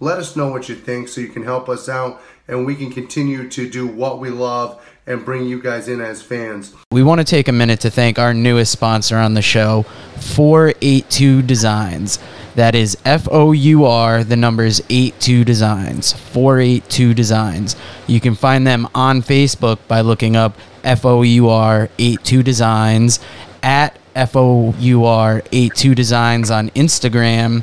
let 0.00 0.18
us 0.18 0.36
know 0.36 0.48
what 0.48 0.68
you 0.68 0.74
think 0.74 1.08
so 1.08 1.20
you 1.20 1.28
can 1.28 1.44
help 1.44 1.68
us 1.68 1.88
out 1.88 2.20
and 2.48 2.66
we 2.66 2.74
can 2.74 2.90
continue 2.90 3.48
to 3.48 3.68
do 3.68 3.86
what 3.86 4.18
we 4.18 4.28
love 4.30 4.84
and 5.06 5.24
bring 5.24 5.46
you 5.46 5.60
guys 5.60 5.88
in 5.88 6.00
as 6.00 6.22
fans. 6.22 6.74
We 6.90 7.02
want 7.02 7.20
to 7.20 7.24
take 7.24 7.48
a 7.48 7.52
minute 7.52 7.80
to 7.80 7.90
thank 7.90 8.18
our 8.18 8.32
newest 8.32 8.72
sponsor 8.72 9.16
on 9.16 9.34
the 9.34 9.42
show, 9.42 9.84
482 10.18 11.42
Designs. 11.42 12.18
That 12.54 12.74
is 12.74 12.96
F 13.04 13.28
O 13.30 13.52
U 13.52 13.84
R, 13.84 14.24
the 14.24 14.36
numbers 14.36 14.80
82 14.88 15.44
Designs. 15.44 16.12
482 16.12 17.12
Designs. 17.12 17.76
You 18.06 18.20
can 18.20 18.34
find 18.34 18.66
them 18.66 18.88
on 18.94 19.22
Facebook 19.22 19.78
by 19.88 20.00
looking 20.00 20.36
up 20.36 20.56
F 20.84 21.04
O 21.04 21.22
U 21.22 21.48
R 21.48 21.88
82 21.98 22.42
Designs, 22.42 23.20
at 23.62 23.98
F 24.14 24.36
O 24.36 24.74
U 24.78 25.04
R 25.04 25.42
82 25.50 25.94
Designs 25.94 26.50
on 26.50 26.70
Instagram. 26.70 27.62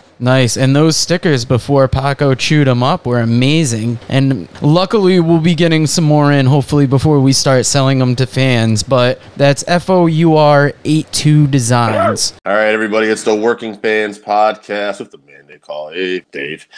Nice. 0.21 0.55
And 0.55 0.75
those 0.75 0.95
stickers 0.95 1.45
before 1.45 1.87
Paco 1.87 2.35
chewed 2.35 2.67
them 2.67 2.83
up 2.83 3.07
were 3.07 3.19
amazing. 3.21 3.97
And 4.07 4.47
luckily, 4.61 5.19
we'll 5.19 5.39
be 5.39 5.55
getting 5.55 5.87
some 5.87 6.03
more 6.03 6.31
in 6.31 6.45
hopefully 6.45 6.85
before 6.85 7.19
we 7.19 7.33
start 7.33 7.65
selling 7.65 7.97
them 7.97 8.15
to 8.17 8.27
fans. 8.27 8.83
But 8.83 9.19
that's 9.35 9.63
F 9.67 9.89
O 9.89 10.05
U 10.05 10.37
R 10.37 10.73
82 10.85 11.47
Designs. 11.47 12.33
All 12.45 12.53
right, 12.53 12.69
everybody, 12.69 13.07
it's 13.07 13.23
the 13.23 13.35
Working 13.35 13.75
Fans 13.75 14.19
Podcast 14.19 14.99
with 14.99 15.09
the 15.09 15.17
man 15.17 15.47
they 15.47 15.57
call 15.57 15.89
hey, 15.89 16.23
Dave. 16.31 16.63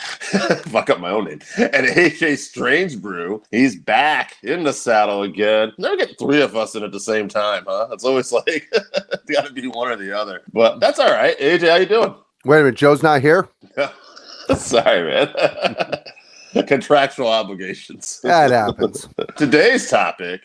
Fuck 0.67 0.89
up 0.89 0.99
my 0.99 1.11
own 1.11 1.25
name. 1.25 1.41
And 1.57 1.85
AJ 1.85 2.37
Strange 2.37 3.01
Brew. 3.01 3.43
He's 3.51 3.75
back 3.75 4.37
in 4.41 4.63
the 4.63 4.73
saddle 4.73 5.23
again. 5.23 5.73
Never 5.77 5.97
get 5.97 6.17
three 6.17 6.41
of 6.41 6.55
us 6.55 6.75
in 6.75 6.83
at 6.83 6.91
the 6.91 6.99
same 6.99 7.27
time, 7.27 7.65
huh? 7.67 7.89
It's 7.91 8.05
always 8.05 8.31
like 8.31 8.71
got 9.31 9.47
to 9.47 9.53
be 9.53 9.67
one 9.67 9.91
or 9.91 9.95
the 9.95 10.17
other. 10.17 10.41
But 10.51 10.79
that's 10.79 10.99
all 10.99 11.11
right. 11.11 11.37
AJ, 11.39 11.69
how 11.69 11.75
you 11.75 11.85
doing? 11.85 12.15
Wait 12.45 12.59
a 12.59 12.63
minute, 12.63 12.75
Joe's 12.75 13.01
not 13.01 13.21
here? 13.21 13.47
Sorry, 14.55 15.03
man. 15.03 16.65
Contractual 16.67 17.27
obligations. 17.27 18.19
That 18.21 18.51
happens. 18.51 19.07
Today's 19.37 19.89
topic 19.89 20.41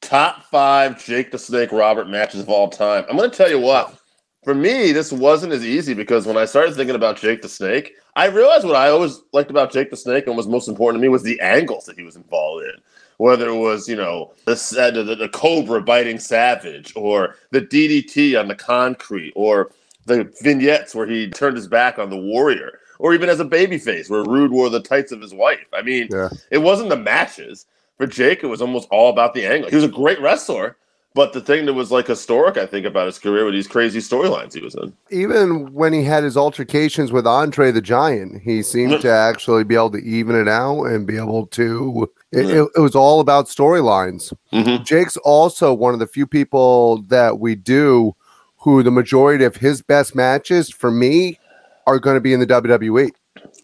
top 0.00 0.44
five 0.44 1.02
Jake 1.02 1.30
the 1.30 1.38
Snake 1.38 1.72
Robert 1.72 2.08
matches 2.08 2.40
of 2.40 2.48
all 2.48 2.68
time. 2.68 3.04
I'm 3.08 3.16
going 3.16 3.30
to 3.30 3.36
tell 3.36 3.50
you 3.50 3.58
what, 3.58 3.98
for 4.44 4.54
me, 4.54 4.92
this 4.92 5.10
wasn't 5.10 5.52
as 5.52 5.64
easy 5.64 5.94
because 5.94 6.26
when 6.26 6.36
I 6.36 6.44
started 6.44 6.74
thinking 6.74 6.94
about 6.94 7.16
Jake 7.16 7.42
the 7.42 7.48
Snake, 7.48 7.94
I 8.14 8.26
realized 8.26 8.66
what 8.66 8.76
I 8.76 8.90
always 8.90 9.20
liked 9.32 9.50
about 9.50 9.72
Jake 9.72 9.90
the 9.90 9.96
Snake 9.96 10.26
and 10.26 10.36
was 10.36 10.46
most 10.46 10.68
important 10.68 11.00
to 11.00 11.02
me 11.02 11.08
was 11.08 11.22
the 11.22 11.40
angles 11.40 11.84
that 11.86 11.96
he 11.96 12.04
was 12.04 12.16
involved 12.16 12.64
in. 12.64 12.74
Whether 13.16 13.48
it 13.48 13.56
was, 13.56 13.88
you 13.88 13.96
know, 13.96 14.32
the, 14.44 14.52
uh, 14.78 14.90
the, 14.92 15.16
the 15.16 15.28
cobra 15.30 15.80
biting 15.82 16.20
Savage 16.20 16.92
or 16.94 17.34
the 17.50 17.60
DDT 17.60 18.38
on 18.38 18.46
the 18.46 18.54
concrete 18.54 19.32
or 19.34 19.72
the 20.08 20.32
vignettes 20.42 20.94
where 20.94 21.06
he 21.06 21.28
turned 21.30 21.56
his 21.56 21.68
back 21.68 21.98
on 21.98 22.10
the 22.10 22.16
warrior, 22.16 22.80
or 22.98 23.14
even 23.14 23.28
as 23.28 23.38
a 23.40 23.44
babyface 23.44 24.10
where 24.10 24.24
Rude 24.24 24.50
wore 24.50 24.68
the 24.70 24.80
tights 24.80 25.12
of 25.12 25.20
his 25.20 25.32
wife. 25.34 25.66
I 25.72 25.82
mean, 25.82 26.08
Yeah. 26.10 26.30
it 26.50 26.58
wasn't 26.58 26.88
the 26.88 26.96
matches. 26.96 27.66
For 27.96 28.06
Jake, 28.06 28.42
it 28.44 28.46
was 28.48 28.62
almost 28.62 28.88
all 28.90 29.10
about 29.10 29.34
the 29.34 29.44
angle. 29.44 29.70
He 29.70 29.76
was 29.76 29.84
a 29.84 29.88
great 29.88 30.20
wrestler, 30.20 30.76
but 31.14 31.32
the 31.32 31.40
thing 31.40 31.66
that 31.66 31.74
was 31.74 31.90
like 31.90 32.06
historic, 32.06 32.56
I 32.56 32.64
think, 32.64 32.86
about 32.86 33.06
his 33.06 33.18
career 33.18 33.44
were 33.44 33.50
these 33.50 33.66
crazy 33.66 33.98
storylines 33.98 34.54
he 34.54 34.60
was 34.60 34.76
in. 34.76 34.92
Even 35.10 35.72
when 35.74 35.92
he 35.92 36.04
had 36.04 36.22
his 36.22 36.36
altercations 36.36 37.10
with 37.10 37.26
Andre 37.26 37.72
the 37.72 37.80
Giant, 37.80 38.40
he 38.42 38.62
seemed 38.62 39.00
to 39.00 39.10
actually 39.10 39.64
be 39.64 39.74
able 39.74 39.90
to 39.90 39.98
even 39.98 40.36
it 40.36 40.46
out 40.46 40.84
and 40.84 41.08
be 41.08 41.16
able 41.16 41.46
to. 41.48 42.08
It, 42.30 42.50
it, 42.50 42.68
it 42.76 42.80
was 42.80 42.94
all 42.94 43.18
about 43.18 43.46
storylines. 43.48 44.32
Mhm. 44.52 44.84
Jake's 44.84 45.16
also 45.18 45.74
one 45.74 45.92
of 45.92 45.98
the 45.98 46.06
few 46.06 46.26
people 46.26 47.02
that 47.08 47.40
we 47.40 47.56
do 47.56 48.14
who 48.72 48.82
the 48.82 48.90
majority 48.90 49.44
of 49.44 49.56
his 49.56 49.82
best 49.82 50.14
matches 50.14 50.70
for 50.70 50.90
me 50.90 51.38
are 51.86 51.98
going 51.98 52.16
to 52.16 52.20
be 52.20 52.32
in 52.32 52.40
the 52.40 52.46
WWE. 52.46 53.10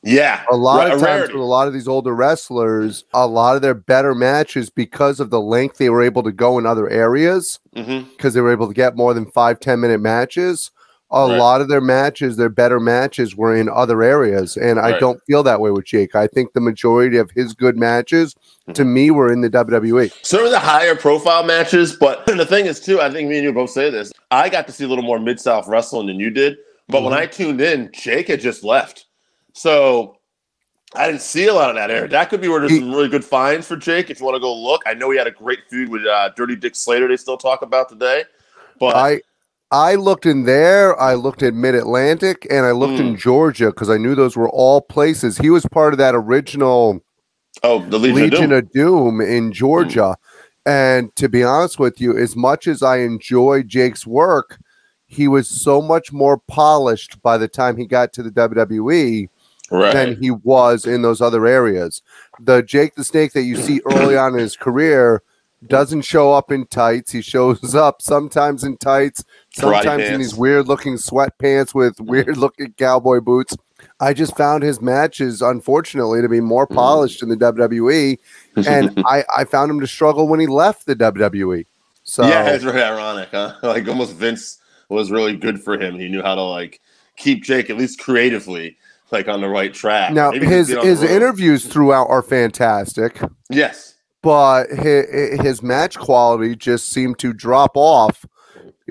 Yeah, 0.02 0.44
A 0.50 0.56
lot 0.56 0.90
of 0.90 1.00
times 1.00 1.28
with 1.28 1.40
a 1.40 1.44
lot 1.44 1.66
of 1.66 1.72
these 1.72 1.88
older 1.88 2.14
wrestlers, 2.14 3.04
a 3.12 3.26
lot 3.26 3.56
of 3.56 3.62
their 3.62 3.74
better 3.74 4.14
matches 4.14 4.70
because 4.70 5.18
of 5.18 5.30
the 5.30 5.40
length 5.40 5.78
they 5.78 5.90
were 5.90 6.02
able 6.02 6.22
to 6.22 6.30
go 6.30 6.58
in 6.58 6.66
other 6.66 6.88
areas 6.88 7.58
mm-hmm. 7.74 8.08
because 8.10 8.34
they 8.34 8.40
were 8.40 8.52
able 8.52 8.68
to 8.68 8.74
get 8.74 8.96
more 8.96 9.14
than 9.14 9.30
five, 9.30 9.60
10 9.60 9.80
minute 9.80 10.00
matches. 10.00 10.70
A 11.10 11.28
Right. 11.28 11.38
lot 11.38 11.60
of 11.60 11.68
their 11.68 11.80
matches, 11.82 12.36
their 12.36 12.48
better 12.48 12.80
matches, 12.80 13.36
were 13.36 13.54
in 13.54 13.68
other 13.68 14.02
areas. 14.02 14.56
And 14.56 14.80
I 14.80 14.98
don't 14.98 15.20
feel 15.26 15.42
that 15.44 15.60
way 15.60 15.70
with 15.70 15.84
Jake. 15.84 16.16
I 16.16 16.26
think 16.26 16.54
the 16.54 16.60
majority 16.60 17.18
of 17.18 17.30
his 17.30 17.52
good 17.52 17.76
matches, 17.76 18.34
to 18.72 18.82
Mm-hmm. 18.82 18.92
me, 18.94 19.10
were 19.12 19.30
in 19.32 19.40
the 19.42 19.50
WWE. 19.50 20.10
Some 20.22 20.44
of 20.44 20.50
the 20.50 20.58
higher 20.58 20.94
profile 20.96 21.44
matches, 21.44 21.94
but 21.94 22.26
the 22.26 22.46
thing 22.46 22.66
is 22.66 22.80
too, 22.80 23.00
I 23.00 23.10
think 23.10 23.28
me 23.28 23.36
and 23.36 23.44
you 23.44 23.52
both 23.52 23.70
say 23.70 23.90
this. 23.90 24.12
I 24.30 24.48
got 24.48 24.66
to 24.66 24.72
see 24.72 24.84
a 24.84 24.88
little 24.88 25.04
more 25.04 25.20
mid 25.20 25.38
south 25.38 25.68
wrestling 25.68 26.06
than 26.08 26.18
you 26.18 26.30
did, 26.30 26.56
but 26.88 27.02
when 27.02 27.12
I 27.12 27.26
tuned 27.26 27.60
in, 27.60 27.90
Jake 27.92 28.26
had 28.28 28.40
just 28.40 28.64
left, 28.64 29.06
so 29.52 30.16
I 30.96 31.06
didn't 31.06 31.20
see 31.22 31.46
a 31.46 31.54
lot 31.54 31.70
of 31.70 31.76
that 31.76 31.90
area. 31.90 32.08
That 32.08 32.30
could 32.30 32.40
be 32.40 32.48
where 32.48 32.60
there's 32.60 32.72
He- 32.72 32.78
some 32.80 32.92
really 32.92 33.08
good 33.08 33.24
finds 33.24 33.66
for 33.68 33.76
Jake 33.76 34.10
if 34.10 34.18
you 34.20 34.24
want 34.26 34.36
to 34.36 34.40
go 34.40 34.52
look. 34.54 34.82
I 34.86 34.94
know 34.94 35.10
he 35.10 35.18
had 35.18 35.26
a 35.26 35.30
great 35.32 35.60
feud 35.68 35.88
with 35.90 36.06
uh, 36.06 36.30
Dirty 36.36 36.56
Dick 36.56 36.74
Slater. 36.74 37.06
They 37.08 37.16
still 37.16 37.36
talk 37.36 37.62
about 37.62 37.88
today, 37.88 38.24
but 38.80 38.96
I 38.96 39.20
I 39.74 39.96
looked 39.96 40.24
in 40.24 40.44
there, 40.44 40.98
I 41.00 41.14
looked 41.14 41.42
at 41.42 41.52
Mid 41.52 41.74
Atlantic, 41.74 42.46
and 42.48 42.64
I 42.64 42.70
looked 42.70 43.00
Hmm. 43.00 43.06
in 43.08 43.16
Georgia 43.16 43.66
because 43.66 43.90
I 43.90 43.96
knew 43.96 44.14
those 44.14 44.36
were 44.36 44.48
all 44.48 44.80
places. 44.80 45.36
He 45.36 45.50
was 45.50 45.66
part 45.66 45.92
of 45.92 45.98
that 45.98 46.14
original 46.14 47.00
oh, 47.64 47.84
the 47.84 47.98
Legion, 47.98 48.30
Legion 48.30 48.52
of 48.52 48.70
Doom. 48.70 49.20
of 49.20 49.20
Doom 49.20 49.20
in 49.20 49.52
Georgia. 49.52 50.16
And 50.64 51.14
to 51.16 51.28
be 51.28 51.42
honest 51.42 51.80
with 51.80 52.00
you, 52.00 52.16
as 52.16 52.36
much 52.36 52.68
as 52.68 52.82
I 52.84 52.98
enjoy 52.98 53.64
Jake's 53.64 54.06
work, 54.06 54.58
he 55.06 55.26
was 55.26 55.48
so 55.48 55.82
much 55.82 56.12
more 56.12 56.38
polished 56.38 57.20
by 57.20 57.36
the 57.36 57.48
time 57.48 57.76
he 57.76 57.84
got 57.86 58.12
to 58.12 58.22
the 58.22 58.30
WWE 58.30 59.28
right? 59.72 59.92
than 59.92 60.16
he 60.22 60.30
was 60.30 60.86
in 60.86 61.02
those 61.02 61.20
other 61.20 61.46
areas. 61.46 62.00
The 62.40 62.62
Jake 62.62 62.94
the 62.94 63.02
Snake 63.04 63.32
that 63.32 63.42
you 63.42 63.56
see 63.56 63.80
early 63.86 64.16
on 64.16 64.34
in 64.34 64.38
his 64.38 64.56
career 64.56 65.20
doesn't 65.68 66.02
show 66.02 66.32
up 66.32 66.50
in 66.52 66.66
tights. 66.66 67.12
He 67.12 67.22
shows 67.22 67.74
up 67.76 68.02
sometimes 68.02 68.64
in 68.64 68.76
tights, 68.78 69.24
sometimes 69.52 70.04
in 70.04 70.20
these 70.20 70.34
weird 70.34 70.66
looking 70.68 70.94
sweatpants 70.94 71.74
with 71.74 72.00
weird 72.00 72.36
looking 72.36 72.72
cowboy 72.74 73.20
boots. 73.20 73.56
I 74.00 74.14
just 74.14 74.36
found 74.36 74.62
his 74.62 74.80
matches, 74.80 75.42
unfortunately, 75.42 76.22
to 76.22 76.28
be 76.28 76.40
more 76.40 76.66
Mm. 76.66 76.74
polished 76.74 77.22
in 77.22 77.28
the 77.28 77.36
WWE, 77.36 78.18
and 78.66 79.02
I, 79.06 79.24
I 79.36 79.44
found 79.44 79.70
him 79.70 79.80
to 79.80 79.86
struggle 79.86 80.26
when 80.26 80.40
he 80.40 80.46
left 80.46 80.86
the 80.86 80.96
WWE. 80.96 81.66
So 82.04 82.26
yeah, 82.26 82.50
it's 82.50 82.64
very 82.64 82.82
ironic, 82.82 83.28
huh? 83.32 83.54
Like 83.62 83.86
almost 83.88 84.14
Vince 84.14 84.58
was 84.88 85.10
really 85.10 85.36
good 85.36 85.62
for 85.62 85.78
him. 85.80 85.98
He 85.98 86.08
knew 86.08 86.22
how 86.22 86.34
to 86.34 86.42
like 86.42 86.80
keep 87.16 87.42
Jake 87.44 87.70
at 87.70 87.76
least 87.76 87.98
creatively 87.98 88.76
like 89.10 89.28
on 89.28 89.40
the 89.40 89.48
right 89.48 89.72
track. 89.72 90.12
now 90.12 90.30
Maybe 90.30 90.46
his 90.46 90.68
being 90.68 90.78
on 90.80 90.84
the 90.84 90.90
his 90.90 91.02
interviews 91.02 91.66
throughout 91.66 92.08
are 92.08 92.22
fantastic, 92.22 93.20
Yes. 93.50 93.93
But 94.24 94.68
his, 94.70 95.40
his 95.40 95.62
match 95.62 95.96
quality 95.98 96.56
just 96.56 96.88
seemed 96.88 97.18
to 97.20 97.32
drop 97.32 97.72
off 97.76 98.24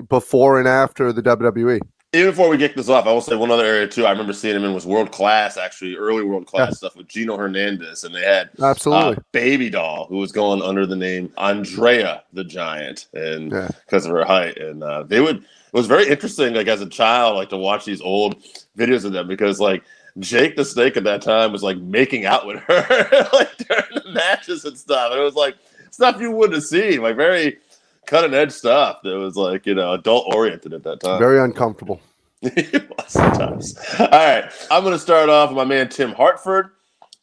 before 0.08 0.58
and 0.58 0.66
after 0.68 1.12
the. 1.12 1.22
WWE. 1.22 1.80
Even 2.12 2.30
before 2.30 2.48
we 2.48 2.56
kick 2.56 2.76
this 2.76 2.88
off, 2.88 3.06
I 3.08 3.12
will 3.12 3.20
say 3.20 3.34
one 3.34 3.50
other 3.50 3.64
area 3.64 3.88
too. 3.88 4.06
I 4.06 4.10
remember 4.12 4.32
seeing 4.32 4.54
him 4.54 4.62
in 4.62 4.72
was 4.72 4.86
world 4.86 5.10
class, 5.10 5.56
actually 5.56 5.96
early 5.96 6.22
world 6.22 6.46
class 6.46 6.68
Yeah. 6.70 6.74
stuff 6.76 6.96
with 6.96 7.08
Gino 7.08 7.36
Hernandez, 7.36 8.04
and 8.04 8.14
they 8.14 8.22
had 8.22 8.50
Absolutely. 8.62 9.16
uh, 9.16 9.20
Baby 9.32 9.68
Doll, 9.68 10.06
who 10.06 10.18
was 10.18 10.30
going 10.30 10.62
under 10.62 10.86
the 10.86 10.94
name 10.94 11.32
Andrea 11.38 12.22
the 12.32 12.44
Giant, 12.44 13.08
and 13.14 13.50
Yeah. 13.50 13.68
because 13.84 14.06
of 14.06 14.12
her 14.12 14.24
height, 14.24 14.58
and 14.58 14.84
uh, 14.84 15.02
they 15.02 15.20
would. 15.20 15.38
It 15.38 15.44
was 15.72 15.88
very 15.88 16.06
interesting, 16.08 16.54
like 16.54 16.68
as 16.68 16.80
a 16.82 16.88
child, 16.88 17.34
like 17.34 17.48
to 17.48 17.56
watch 17.56 17.84
these 17.84 18.00
old 18.00 18.36
videos 18.78 19.04
of 19.04 19.10
them 19.12 19.26
because, 19.26 19.58
like, 19.58 19.82
Jake 20.18 20.56
the 20.56 20.64
Snake 20.64 20.96
at 20.96 21.04
that 21.04 21.22
time 21.22 21.52
was 21.52 21.62
like 21.62 21.78
making 21.78 22.24
out 22.24 22.46
with 22.46 22.60
her, 22.60 23.28
like 23.32 23.56
during 23.56 23.94
the 23.94 24.12
matches 24.12 24.64
and 24.64 24.78
stuff. 24.78 25.10
And 25.10 25.20
it 25.20 25.24
was 25.24 25.34
like 25.34 25.56
stuff 25.90 26.20
you 26.20 26.30
wouldn't 26.30 26.54
have 26.54 26.64
seen, 26.64 27.02
like 27.02 27.16
very 27.16 27.58
cutting 28.06 28.34
edge 28.34 28.52
stuff 28.52 28.98
that 29.02 29.18
was 29.18 29.36
like 29.36 29.66
you 29.66 29.74
know 29.74 29.92
adult 29.92 30.32
oriented 30.34 30.72
at 30.72 30.82
that 30.84 31.00
time. 31.00 31.18
Very 31.18 31.40
uncomfortable. 31.40 32.00
Sometimes. 33.06 33.76
All 33.98 34.08
right. 34.08 34.44
I'm 34.70 34.82
going 34.82 34.92
to 34.94 34.98
start 34.98 35.28
off 35.28 35.50
with 35.50 35.56
my 35.56 35.64
man 35.64 35.88
Tim 35.88 36.12
Hartford. 36.12 36.70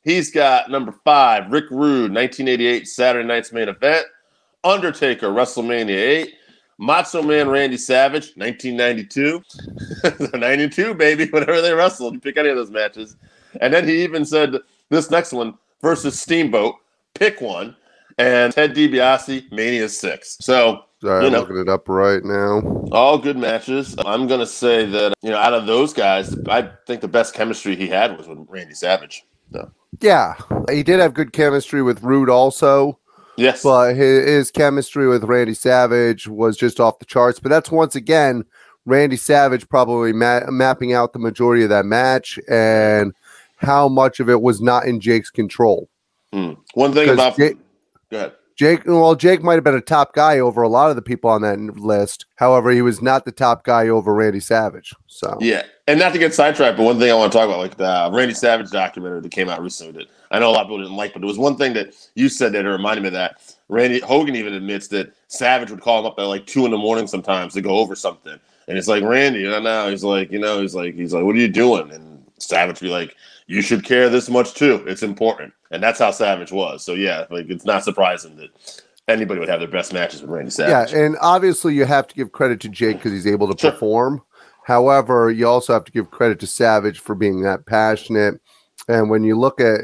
He's 0.04 0.32
got 0.32 0.72
number 0.72 0.94
five, 1.04 1.52
Rick 1.52 1.70
Rude, 1.70 2.12
1988 2.14 2.88
Saturday 2.88 3.28
Night's 3.28 3.54
main 3.54 3.70
event. 3.70 4.06
Undertaker, 4.64 5.28
WrestleMania 5.28 5.96
8. 5.96 6.34
Macho 6.82 7.22
Man 7.22 7.48
Randy 7.48 7.78
Savage, 7.78 8.34
1992. 8.36 9.44
92, 10.38 10.94
baby, 10.96 11.26
whenever 11.32 11.62
they 11.62 11.74
wrestled. 11.74 12.16
You 12.16 12.20
pick 12.20 12.38
any 12.38 12.50
of 12.50 12.56
those 12.58 12.72
matches. 12.72 13.16
And 13.62 13.74
then 13.74 13.88
he 13.88 14.04
even 14.04 14.26
said 14.26 14.56
this 14.90 15.12
next 15.12 15.32
one 15.32 15.54
versus 15.82 16.20
Steamboat, 16.20 16.76
pick 17.14 17.40
one. 17.40 17.76
And 18.18 18.52
Ted 18.54 18.76
DiBiase, 18.76 19.52
Mania 19.52 19.88
6. 19.90 20.38
So 20.42 20.84
Sorry, 21.02 21.22
You 21.26 21.28
I'm 21.28 21.34
looking 21.34 21.58
it 21.58 21.70
up 21.70 21.88
right 21.88 22.24
now. 22.24 22.60
all 22.92 23.18
good 23.18 23.38
matches. 23.38 23.96
I'm 24.06 24.28
gonna 24.28 24.46
say 24.46 24.86
that 24.86 25.14
you 25.22 25.32
know, 25.32 25.38
out 25.38 25.54
of 25.54 25.66
those 25.66 25.94
guys, 25.94 26.36
I 26.48 26.70
think 26.86 27.02
the 27.02 27.08
best 27.08 27.34
chemistry 27.34 27.76
he 27.76 27.88
had 27.88 28.18
was 28.18 28.28
with 28.28 28.40
Randy 28.48 28.74
Savage. 28.76 29.24
Yeah, 30.00 30.36
he 30.70 30.84
did 30.84 31.00
have 31.00 31.14
good 31.14 31.34
chemistry 31.34 31.82
with 31.82 32.02
Rude 32.04 32.30
also, 32.30 32.98
Yes, 33.38 33.64
but 33.64 33.96
his, 33.96 34.26
his 34.26 34.52
chemistry 34.52 35.08
with 35.08 35.24
Randy 35.24 35.54
Savage 35.54 36.28
was 36.28 36.58
just 36.58 36.80
off 36.80 37.00
the 37.00 37.06
charts. 37.06 37.40
But 37.40 37.50
that's 37.50 37.72
once 37.72 37.96
again 37.96 38.46
Randy 38.86 39.18
Savage 39.18 39.68
probably 39.70 40.14
ma- 40.14 40.50
mapping 40.50 40.94
out 40.94 41.14
the 41.14 41.20
majority 41.20 41.64
of 41.64 41.70
that 41.70 41.86
match 41.86 42.40
and 42.50 43.14
how 43.58 43.88
much 43.88 44.20
of 44.20 44.30
it 44.30 44.42
was 44.42 44.62
not 44.62 44.86
in 44.86 45.00
Jake's 45.00 45.30
control. 45.30 45.88
Hmm. 46.34 46.54
one 46.76 46.94
thing 46.94 47.10
about 47.10 47.36
Jake- 47.36 47.58
go 48.10 48.18
ahead. 48.18 48.34
Jake, 48.56 48.86
well, 48.86 49.16
Jake 49.16 49.42
might 49.42 49.56
have 49.56 49.64
been 49.64 49.76
a 49.76 49.82
top 49.82 50.14
guy 50.14 50.38
over 50.38 50.62
a 50.62 50.70
lot 50.70 50.92
of 50.92 50.96
the 50.96 51.02
people 51.02 51.30
on 51.32 51.42
that 51.42 51.58
list. 51.80 52.28
However, 52.36 52.70
he 52.70 52.84
was 52.84 53.02
not 53.02 53.26
the 53.26 53.32
top 53.32 53.64
guy 53.64 53.88
over 53.88 54.14
Randy 54.14 54.40
Savage. 54.40 54.94
So 55.08 55.36
Yeah, 55.42 55.64
and 55.88 56.00
not 56.00 56.14
to 56.14 56.20
get 56.20 56.34
sidetracked, 56.34 56.78
but 56.78 56.84
one 56.84 57.00
thing 57.00 57.10
I 57.10 57.16
want 57.16 57.32
to 57.32 57.38
talk 57.38 57.48
about, 57.48 57.58
like 57.60 57.78
the 57.78 58.10
Randy 58.14 58.36
Savage 58.36 58.70
documentary 58.70 59.22
that 59.22 59.32
came 59.32 59.50
out 59.50 59.62
recently, 59.64 59.94
that 59.94 60.08
I 60.32 60.40
know 60.40 60.50
a 60.50 60.52
lot 60.52 60.62
of 60.62 60.68
people 60.68 60.80
didn't 60.80 60.96
like, 60.96 61.14
but 61.14 61.20
there 61.20 61.28
was 61.28 61.38
one 61.38 61.58
thing 61.58 61.74
that 61.74 61.94
you 62.16 62.30
said 62.30 62.54
that 62.54 62.66
it 62.66 62.70
reminded 62.70 63.02
me 63.02 63.08
of 63.08 63.14
that. 63.14 63.56
Randy 63.70 64.00
Hogan 64.00 64.36
even 64.36 64.54
admits 64.54 64.88
that 64.90 65.14
Savage 65.28 65.70
would 65.70 65.82
call 65.82 66.00
him 66.00 66.06
up 66.06 66.18
at 66.18 66.24
like 66.24 66.46
two 66.48 66.66
in 66.66 66.72
the 66.72 66.78
morning 66.78 67.06
sometimes 67.08 67.54
to 67.54 67.62
go 67.62 67.78
over 67.78 67.96
something, 67.96 68.40
and 68.68 68.78
it's 68.78 68.88
like 68.88 69.04
Randy, 69.04 69.42
you 69.42 69.50
know, 69.50 69.60
now 69.60 69.90
he's 69.90 70.04
like, 70.04 70.32
you 70.32 70.40
know, 70.40 70.62
he's 70.62 70.74
like, 70.76 70.96
he's 70.96 71.14
like, 71.14 71.24
what 71.24 71.36
are 71.36 71.40
you 71.40 71.48
doing? 71.50 71.92
And 71.92 72.26
Savage 72.38 72.80
be 72.80 72.88
like, 72.88 73.16
you 73.48 73.62
should 73.62 73.84
care 73.84 74.10
this 74.10 74.30
much 74.30 74.54
too. 74.54 74.84
It's 74.88 75.04
important, 75.04 75.54
and 75.72 75.84
that's 75.84 76.00
how 76.00 76.12
Savage 76.12 76.52
was. 76.52 76.84
So 76.84 76.94
yeah, 76.94 77.26
like 77.30 77.50
it's 77.50 77.66
not 77.66 77.84
surprising 77.84 78.36
that 78.38 78.82
anybody 79.08 79.40
would 79.40 79.50
have 79.50 79.60
their 79.60 79.68
best 79.70 79.94
matches 79.94 80.22
with 80.22 80.32
Randy 80.32 80.52
Savage. 80.52 80.94
Yeah, 80.94 81.00
and 81.00 81.18
obviously 81.22 81.76
you 81.76 81.86
have 81.86 82.08
to 82.08 82.16
give 82.16 82.32
credit 82.32 82.62
to 82.62 82.70
Jake 82.70 82.98
because 82.98 83.12
he's 83.12 83.28
able 83.28 83.54
to 83.54 83.60
Sure. 83.60 83.72
perform. 83.72 84.22
However, 84.64 85.32
you 85.32 85.48
also 85.48 85.74
have 85.74 85.84
to 85.86 85.92
give 85.92 86.12
credit 86.12 86.40
to 86.40 86.48
Savage 86.48 87.00
for 87.00 87.16
being 87.16 87.42
that 87.42 87.66
passionate. 87.66 88.40
And 88.88 89.10
when 89.10 89.24
you 89.24 89.38
look 89.38 89.60
at 89.60 89.82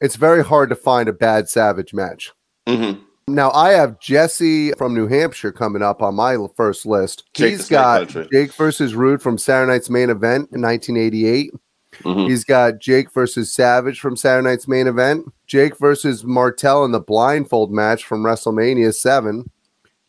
it's 0.00 0.16
very 0.16 0.44
hard 0.44 0.68
to 0.70 0.76
find 0.76 1.08
a 1.08 1.12
bad 1.12 1.48
Savage 1.48 1.94
match. 1.94 2.32
Mhm. 2.66 3.00
Now 3.28 3.50
I 3.52 3.70
have 3.70 3.98
Jesse 3.98 4.72
from 4.72 4.94
New 4.94 5.08
Hampshire 5.08 5.50
coming 5.52 5.82
up 5.82 6.00
on 6.00 6.14
my 6.14 6.36
first 6.56 6.86
list. 6.86 7.24
Jake 7.34 7.52
He's 7.52 7.68
got 7.68 8.08
Country. 8.08 8.28
Jake 8.32 8.54
versus 8.54 8.94
Rude 8.94 9.20
from 9.20 9.36
Saturday 9.36 9.72
Night's 9.72 9.90
main 9.90 10.10
event 10.10 10.50
in 10.52 10.60
1988. 10.60 11.52
Mhm. 12.04 12.28
He's 12.28 12.44
got 12.44 12.78
Jake 12.78 13.10
versus 13.12 13.52
Savage 13.52 14.00
from 14.00 14.16
Saturday 14.16 14.48
Night's 14.48 14.68
main 14.68 14.86
event. 14.86 15.26
Jake 15.46 15.76
versus 15.78 16.24
Martel 16.24 16.84
in 16.84 16.92
the 16.92 17.00
blindfold 17.00 17.72
match 17.72 18.04
from 18.04 18.22
WrestleMania 18.22 18.94
7. 18.94 19.50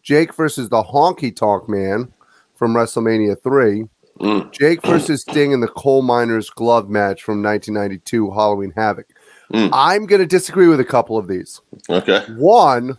Jake 0.03 0.33
versus 0.33 0.69
the 0.69 0.83
Honky 0.83 1.35
Tonk 1.35 1.67
Man 1.67 2.11
from 2.55 2.73
WrestleMania 2.73 3.41
3. 3.41 3.85
Mm. 4.19 4.51
Jake 4.51 4.85
versus 4.85 5.21
Sting 5.21 5.51
in 5.51 5.59
the 5.59 5.67
Coal 5.67 6.01
Miners 6.01 6.49
Glove 6.49 6.89
match 6.89 7.23
from 7.23 7.41
1992 7.41 8.31
Halloween 8.31 8.73
Havoc. 8.75 9.05
Mm. 9.53 9.69
I'm 9.73 10.05
going 10.05 10.21
to 10.21 10.25
disagree 10.27 10.67
with 10.67 10.79
a 10.79 10.85
couple 10.85 11.17
of 11.17 11.27
these. 11.27 11.61
Okay. 11.89 12.23
One, 12.35 12.97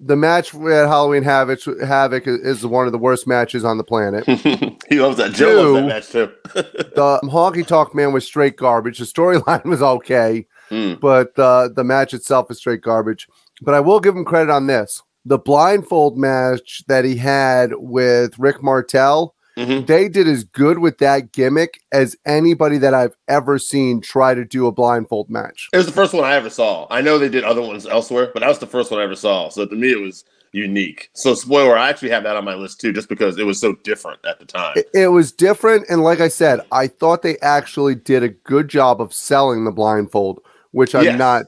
the 0.00 0.16
match 0.16 0.54
at 0.54 0.88
Halloween 0.88 1.22
Havoc, 1.22 1.60
Havoc 1.84 2.24
is 2.26 2.66
one 2.66 2.86
of 2.86 2.92
the 2.92 2.98
worst 2.98 3.26
matches 3.26 3.64
on 3.64 3.78
the 3.78 3.84
planet. 3.84 4.24
he 4.88 5.00
loves 5.00 5.18
that. 5.18 5.32
Joe 5.32 5.72
loves 5.72 5.74
that 5.74 5.86
match 5.86 6.08
too. 6.08 6.32
the 6.94 7.20
honky 7.24 7.66
tonk 7.66 7.94
man 7.94 8.12
was 8.12 8.24
straight 8.24 8.56
garbage. 8.56 8.98
The 8.98 9.04
storyline 9.04 9.64
was 9.66 9.82
okay, 9.82 10.46
Mm. 10.70 11.00
but 11.00 11.36
uh, 11.36 11.68
the 11.74 11.82
match 11.82 12.14
itself 12.14 12.48
is 12.48 12.58
straight 12.58 12.80
garbage. 12.80 13.26
But 13.60 13.74
I 13.74 13.80
will 13.80 13.98
give 13.98 14.14
him 14.16 14.24
credit 14.24 14.50
on 14.52 14.68
this: 14.68 15.02
the 15.24 15.38
blindfold 15.38 16.16
match 16.16 16.82
that 16.86 17.04
he 17.04 17.16
had 17.16 17.72
with 17.74 18.38
Rick 18.38 18.62
Martel. 18.62 19.34
Mhm. 19.56 19.86
They 19.86 20.08
did 20.08 20.28
as 20.28 20.44
good 20.44 20.78
with 20.78 20.98
that 20.98 21.32
gimmick 21.32 21.80
as 21.92 22.16
anybody 22.26 22.78
that 22.78 22.94
I've 22.94 23.16
ever 23.28 23.58
seen 23.58 24.00
try 24.00 24.34
to 24.34 24.44
do 24.44 24.66
a 24.66 24.72
blindfold 24.72 25.28
match. 25.30 25.68
It 25.72 25.76
was 25.76 25.86
the 25.86 25.92
first 25.92 26.14
one 26.14 26.24
I 26.24 26.34
ever 26.34 26.50
saw. 26.50 26.86
I 26.90 27.00
know 27.00 27.18
they 27.18 27.28
did 27.28 27.44
other 27.44 27.60
ones 27.62 27.86
elsewhere, 27.86 28.30
but 28.32 28.40
that 28.40 28.48
was 28.48 28.58
the 28.60 28.66
first 28.66 28.90
one 28.90 29.00
I 29.00 29.04
ever 29.04 29.16
saw. 29.16 29.48
So 29.48 29.66
to 29.66 29.74
me, 29.74 29.90
it 29.92 30.00
was 30.00 30.24
unique. 30.52 31.10
So 31.14 31.34
spoiler, 31.34 31.76
I 31.76 31.88
actually 31.90 32.10
have 32.10 32.22
that 32.24 32.36
on 32.36 32.44
my 32.44 32.54
list 32.54 32.80
too, 32.80 32.92
just 32.92 33.08
because 33.08 33.38
it 33.38 33.44
was 33.44 33.60
so 33.60 33.74
different 33.84 34.18
at 34.24 34.38
the 34.38 34.44
time. 34.44 34.72
It, 34.76 34.88
it 34.94 35.08
was 35.08 35.30
different, 35.32 35.86
and 35.88 36.02
like 36.02 36.20
I 36.20 36.28
said, 36.28 36.60
I 36.72 36.86
thought 36.88 37.22
they 37.22 37.38
actually 37.38 37.94
did 37.94 38.22
a 38.22 38.28
good 38.30 38.68
job 38.68 39.00
of 39.00 39.12
selling 39.12 39.64
the 39.64 39.70
blindfold, 39.72 40.40
which 40.72 40.94
I'm 40.94 41.04
Yes. 41.04 41.18
not 41.18 41.46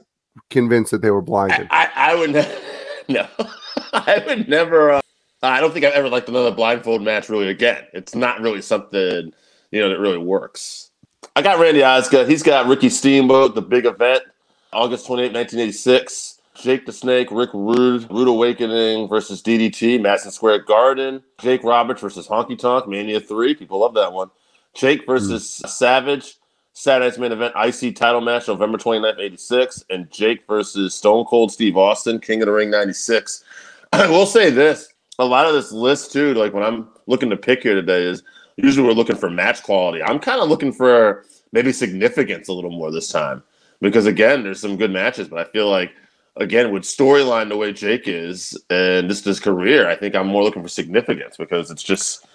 convinced 0.49 0.91
that 0.91 1.01
they 1.01 1.11
were 1.11 1.21
blinded. 1.21 1.67
I, 1.69 1.89
I, 1.95 2.11
I 2.11 2.15
would 2.15 2.31
ne- 2.31 2.57
no, 3.09 3.27
I 3.93 4.23
would 4.25 4.47
never. 4.47 4.91
Uh, 4.91 5.01
I 5.43 5.59
don't 5.59 5.73
think 5.73 5.85
I've 5.85 5.93
ever 5.93 6.09
liked 6.09 6.29
another 6.29 6.51
blindfold 6.51 7.01
match 7.01 7.29
really 7.29 7.49
again. 7.49 7.83
It's 7.93 8.15
not 8.15 8.39
really 8.41 8.61
something 8.61 9.33
you 9.71 9.79
know 9.79 9.89
that 9.89 9.99
really 9.99 10.17
works. 10.17 10.91
I 11.35 11.41
got 11.41 11.59
Randy 11.59 11.83
Osgood. 11.83 12.29
He's 12.29 12.43
got 12.43 12.67
Ricky 12.67 12.89
Steamboat, 12.89 13.55
the 13.55 13.61
big 13.61 13.85
event, 13.85 14.23
August 14.71 15.07
28, 15.07 15.33
1986. 15.33 16.39
Jake 16.55 16.85
the 16.85 16.93
Snake, 16.93 17.29
Rick 17.31 17.49
Rude, 17.53 18.09
Rude 18.11 18.27
Awakening 18.27 19.09
versus 19.09 19.41
DDT, 19.41 19.99
Madison 19.99 20.31
Square 20.31 20.59
Garden. 20.59 21.23
Jake 21.39 21.63
Roberts 21.63 22.01
versus 22.01 22.27
Honky 22.27 22.57
Tonk, 22.57 22.87
Mania 22.87 23.19
3. 23.19 23.55
People 23.55 23.79
love 23.79 23.95
that 23.95 24.13
one. 24.13 24.29
Jake 24.73 25.01
hmm. 25.01 25.11
versus 25.11 25.49
Savage, 25.49 26.35
Saturday's 26.73 27.17
main 27.17 27.31
event, 27.31 27.55
IC 27.55 27.95
title 27.95 28.21
match, 28.21 28.47
November 28.47 28.77
29th, 28.77 29.19
86. 29.19 29.85
And 29.89 30.11
Jake 30.11 30.45
versus 30.47 30.93
Stone 30.93 31.25
Cold 31.25 31.51
Steve 31.51 31.75
Austin, 31.75 32.19
King 32.19 32.41
of 32.43 32.45
the 32.45 32.51
Ring 32.51 32.69
96. 32.69 33.43
I 33.93 34.07
will 34.07 34.27
say 34.27 34.51
this 34.51 34.92
a 35.19 35.25
lot 35.25 35.45
of 35.45 35.53
this 35.53 35.71
list, 35.71 36.11
too, 36.11 36.33
like 36.33 36.53
when 36.53 36.63
I'm 36.63 36.89
looking 37.07 37.29
to 37.29 37.37
pick 37.37 37.63
here 37.63 37.75
today, 37.75 38.03
is 38.03 38.23
usually 38.57 38.87
we're 38.87 38.93
looking 38.93 39.15
for 39.15 39.29
match 39.29 39.63
quality. 39.63 40.01
I'm 40.03 40.19
kind 40.19 40.41
of 40.41 40.49
looking 40.49 40.71
for 40.71 41.25
maybe 41.51 41.71
significance 41.71 42.47
a 42.47 42.53
little 42.53 42.71
more 42.71 42.91
this 42.91 43.09
time 43.09 43.43
because, 43.81 44.05
again, 44.05 44.43
there's 44.43 44.59
some 44.59 44.77
good 44.77 44.91
matches, 44.91 45.27
but 45.27 45.39
I 45.39 45.49
feel 45.51 45.69
like, 45.69 45.91
again, 46.37 46.71
with 46.71 46.83
storyline 46.83 47.49
the 47.49 47.57
way 47.57 47.73
Jake 47.73 48.07
is 48.07 48.57
and 48.69 49.09
just 49.09 49.25
his 49.25 49.39
career, 49.39 49.87
I 49.87 49.95
think 49.95 50.15
I'm 50.15 50.27
more 50.27 50.43
looking 50.43 50.63
for 50.63 50.69
significance 50.69 51.37
because 51.37 51.69
it's 51.69 51.83
just 51.83 52.25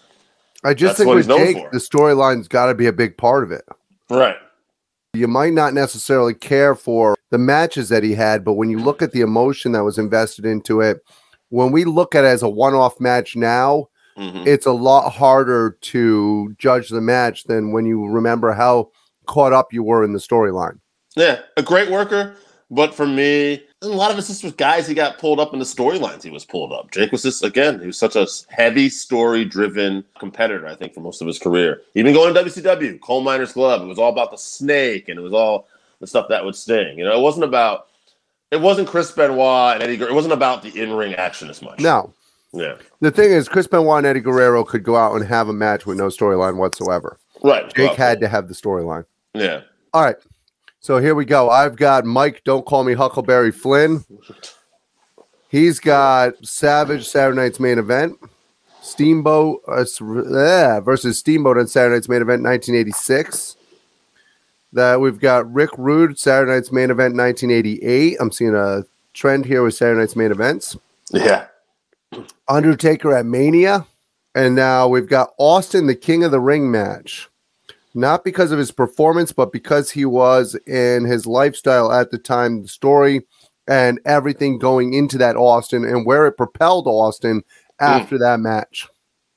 I 0.64 0.74
just 0.74 0.96
think 0.96 1.08
with 1.08 1.28
Jake, 1.28 1.56
for. 1.56 1.70
the 1.70 1.78
storyline's 1.78 2.48
got 2.48 2.66
to 2.66 2.74
be 2.74 2.86
a 2.86 2.92
big 2.92 3.16
part 3.16 3.44
of 3.44 3.52
it. 3.52 3.64
right. 4.10 4.36
You 5.14 5.26
might 5.26 5.52
not 5.52 5.72
necessarily 5.72 6.34
care 6.34 6.74
for 6.74 7.16
the 7.30 7.38
matches 7.38 7.88
that 7.88 8.02
he 8.02 8.14
had, 8.14 8.44
but 8.44 8.54
when 8.54 8.70
you 8.70 8.78
look 8.78 9.02
at 9.02 9.12
the 9.12 9.22
emotion 9.22 9.72
that 9.72 9.82
was 9.82 9.98
invested 9.98 10.44
into 10.44 10.80
it, 10.80 11.02
when 11.50 11.72
we 11.72 11.84
look 11.84 12.14
at 12.14 12.24
it 12.24 12.28
as 12.28 12.42
a 12.42 12.48
one 12.48 12.74
off 12.74 13.00
match 13.00 13.36
now, 13.36 13.88
Mhm. 14.18 14.46
it's 14.46 14.66
a 14.66 14.72
lot 14.72 15.10
harder 15.10 15.78
to 15.80 16.54
judge 16.58 16.88
the 16.88 17.00
match 17.00 17.44
than 17.44 17.72
when 17.72 17.86
you 17.86 18.06
remember 18.08 18.52
how 18.52 18.88
caught 19.26 19.52
up 19.52 19.72
you 19.72 19.82
were 19.82 20.02
in 20.04 20.12
the 20.12 20.18
storyline. 20.18 20.78
Yeah, 21.16 21.40
a 21.56 21.62
great 21.62 21.90
worker. 21.90 22.34
But 22.70 22.94
for 22.94 23.06
me, 23.06 23.62
a 23.80 23.86
lot 23.88 24.10
of 24.10 24.18
it's 24.18 24.28
just 24.28 24.44
with 24.44 24.58
guys 24.58 24.86
he 24.86 24.92
got 24.94 25.16
pulled 25.18 25.40
up 25.40 25.54
in 25.54 25.58
the 25.58 25.64
storylines 25.64 26.22
he 26.22 26.30
was 26.30 26.44
pulled 26.44 26.70
up. 26.72 26.90
Jake 26.90 27.10
was 27.12 27.22
just, 27.22 27.42
again, 27.42 27.80
he 27.80 27.86
was 27.86 27.96
such 27.96 28.14
a 28.14 28.26
heavy 28.50 28.90
story 28.90 29.44
driven 29.46 30.04
competitor, 30.18 30.66
I 30.66 30.74
think, 30.74 30.92
for 30.92 31.00
most 31.00 31.22
of 31.22 31.26
his 31.26 31.38
career. 31.38 31.80
Even 31.94 32.12
going 32.12 32.34
to 32.34 32.38
WCW, 32.40 32.98
Coal 33.00 33.22
Miners 33.22 33.52
Glove, 33.52 33.80
it 33.82 33.86
was 33.86 33.98
all 33.98 34.10
about 34.10 34.30
the 34.32 34.36
snake 34.36 35.08
and 35.08 35.18
it 35.18 35.22
was 35.22 35.32
all 35.32 35.66
the 36.00 36.06
stuff 36.06 36.26
that 36.28 36.44
would 36.44 36.54
sting. 36.56 36.98
You 36.98 37.04
know, 37.04 37.16
it 37.18 37.22
wasn't 37.22 37.44
about, 37.44 37.86
it 38.50 38.60
wasn't 38.60 38.88
Chris 38.88 39.10
Benoit 39.10 39.74
and 39.74 39.82
Eddie 39.82 39.96
Guerrero. 39.96 40.12
It 40.12 40.14
wasn't 40.14 40.34
about 40.34 40.62
the 40.62 40.80
in 40.80 40.92
ring 40.92 41.14
action 41.14 41.50
as 41.50 41.62
much. 41.62 41.80
No. 41.80 42.12
Yeah. 42.52 42.76
The 43.00 43.10
thing 43.10 43.30
is, 43.30 43.48
Chris 43.48 43.66
Benoit 43.66 43.98
and 43.98 44.06
Eddie 44.06 44.20
Guerrero 44.20 44.64
could 44.64 44.82
go 44.82 44.96
out 44.96 45.14
and 45.14 45.24
have 45.24 45.48
a 45.48 45.52
match 45.52 45.84
with 45.84 45.98
no 45.98 46.06
storyline 46.06 46.56
whatsoever. 46.56 47.18
Right. 47.42 47.66
Jake 47.74 47.88
Well, 47.88 47.96
had 47.96 48.20
to 48.20 48.28
have 48.28 48.48
the 48.48 48.54
storyline. 48.54 49.04
Yeah. 49.34 49.62
All 49.92 50.02
right. 50.02 50.16
So 50.80 50.98
here 50.98 51.14
we 51.14 51.24
go. 51.24 51.50
I've 51.50 51.76
got 51.76 52.04
Mike, 52.04 52.42
don't 52.44 52.64
call 52.64 52.84
me 52.84 52.94
Huckleberry 52.94 53.52
Flynn. 53.52 54.04
He's 55.48 55.80
got 55.80 56.34
Savage 56.44 57.06
Saturday 57.06 57.36
night's 57.36 57.60
main 57.60 57.78
event. 57.78 58.18
Steamboat 58.80 59.60
uh, 59.68 59.84
yeah, 60.30 60.80
versus 60.80 61.18
Steamboat 61.18 61.58
on 61.58 61.66
Saturday 61.66 61.96
night's 61.96 62.08
main 62.08 62.22
event 62.22 62.42
1986. 62.42 63.56
That 64.72 65.00
we've 65.00 65.18
got 65.18 65.50
Rick 65.52 65.70
Rude 65.78 66.18
Saturday 66.18 66.52
night's 66.52 66.70
main 66.70 66.90
event 66.90 67.16
1988. 67.16 68.16
I'm 68.20 68.30
seeing 68.30 68.54
a 68.54 68.84
trend 69.14 69.46
here 69.46 69.62
with 69.62 69.74
Saturday 69.74 70.00
night's 70.00 70.16
main 70.16 70.30
events. 70.30 70.76
Yeah. 71.10 71.46
Undertaker 72.48 73.14
at 73.14 73.26
Mania. 73.26 73.86
And 74.34 74.54
now 74.54 74.86
we've 74.86 75.08
got 75.08 75.30
Austin, 75.38 75.86
the 75.86 75.94
King 75.94 76.22
of 76.22 76.30
the 76.30 76.40
Ring 76.40 76.70
match. 76.70 77.28
Not 77.94 78.24
because 78.24 78.52
of 78.52 78.58
his 78.58 78.70
performance, 78.70 79.32
but 79.32 79.52
because 79.52 79.90
he 79.90 80.04
was 80.04 80.54
in 80.66 81.04
his 81.04 81.26
lifestyle 81.26 81.90
at 81.90 82.10
the 82.10 82.18
time, 82.18 82.62
the 82.62 82.68
story 82.68 83.22
and 83.66 84.00
everything 84.04 84.58
going 84.58 84.94
into 84.94 85.18
that 85.18 85.36
Austin 85.36 85.84
and 85.84 86.06
where 86.06 86.26
it 86.26 86.36
propelled 86.36 86.86
Austin 86.86 87.42
after 87.80 88.18
that 88.18 88.40
match. 88.40 88.88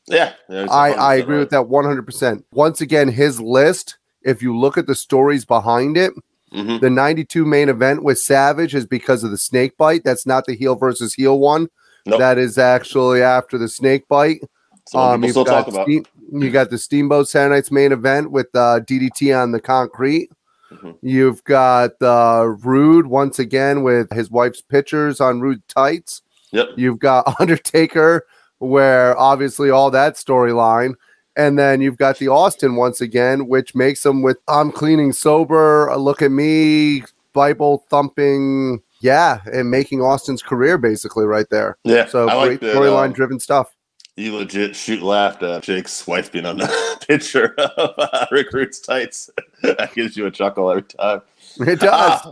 Yeah. 0.07 0.33
I, 0.49 0.93
I 0.93 1.15
agree 1.15 1.39
with 1.39 1.49
that 1.51 1.67
100%. 1.67 2.43
Once 2.51 2.81
again, 2.81 3.07
his 3.07 3.39
list, 3.39 3.97
if 4.23 4.41
you 4.41 4.57
look 4.57 4.77
at 4.77 4.87
the 4.87 4.95
stories 4.95 5.45
behind 5.45 5.97
it, 5.97 6.13
Mhm. 6.53 6.81
the 6.81 6.89
92 6.89 7.45
main 7.45 7.69
event 7.69 8.03
with 8.03 8.17
Savage 8.19 8.75
is 8.75 8.85
because 8.85 9.23
of 9.23 9.31
the 9.31 9.37
snake 9.37 9.77
bite. 9.77 10.03
That's 10.03 10.25
not 10.25 10.45
the 10.45 10.53
heel 10.55 10.75
versus 10.75 11.13
heel 11.13 11.39
one. 11.39 11.69
Nope. 12.05 12.19
That 12.19 12.37
is 12.37 12.57
actually 12.57 13.21
after 13.21 13.57
the 13.57 13.69
snake 13.69 14.07
bite. 14.09 14.41
So 14.89 14.99
Um, 14.99 15.23
you've 15.23 15.31
still 15.31 15.45
got 15.45 15.65
talk 15.65 15.73
about. 15.73 15.87
You 15.87 16.49
got 16.49 16.69
the 16.69 16.77
Steamboat 16.77 17.29
Saturday 17.29 17.55
Night's 17.55 17.71
main 17.71 17.91
event 17.91 18.31
with 18.31 18.47
uh, 18.55 18.79
DDT 18.79 19.31
on 19.33 19.51
the 19.51 19.61
concrete. 19.61 20.29
Mhm. 20.73 20.95
You've 21.01 21.43
got 21.43 21.91
uh, 22.01 22.47
Rude 22.63 23.07
once 23.07 23.39
again 23.39 23.83
with 23.83 24.11
his 24.11 24.29
wife's 24.31 24.61
pictures 24.61 25.21
on 25.21 25.39
Rude 25.41 25.61
tights. 25.67 26.21
Yep. 26.51 26.69
You've 26.75 26.99
got 26.99 27.33
Undertaker, 27.39 28.25
where 28.59 29.17
obviously 29.17 29.69
all 29.69 29.91
that 29.91 30.15
storyline. 30.15 30.95
And 31.35 31.57
then 31.57 31.81
you've 31.81 31.97
got 31.97 32.17
the 32.17 32.27
Austin 32.27 32.75
once 32.75 32.99
again, 32.99 33.47
which 33.47 33.73
makes 33.73 34.05
him 34.05 34.21
with 34.21 34.37
I'm 34.47 34.71
cleaning 34.71 35.13
sober, 35.13 35.89
uh, 35.89 35.95
look 35.95 36.21
at 36.21 36.31
me, 36.31 37.03
Bible 37.33 37.85
thumping. 37.89 38.81
Yeah, 38.99 39.39
and 39.51 39.71
making 39.71 40.01
Austin's 40.01 40.43
career 40.43 40.77
basically 40.77 41.25
right 41.25 41.47
there. 41.49 41.77
Yeah. 41.83 42.05
So 42.05 42.27
I 42.27 42.45
great 42.45 42.61
like 42.61 42.75
storyline 42.75 43.07
um, 43.07 43.13
driven 43.13 43.39
stuff. 43.39 43.75
You 44.17 44.35
legit 44.35 44.75
shoot 44.75 45.01
laughed 45.01 45.41
at 45.41 45.63
Jake's 45.63 46.05
wife 46.05 46.31
being 46.31 46.45
on 46.45 46.57
the 46.57 46.97
picture 47.07 47.55
of 47.57 47.93
uh, 47.97 48.25
Rick 48.29 48.51
tights. 48.85 49.29
that 49.63 49.93
gives 49.95 50.17
you 50.17 50.27
a 50.27 50.31
chuckle 50.31 50.69
every 50.69 50.83
time. 50.83 51.21
It 51.61 51.79
does. 51.79 52.27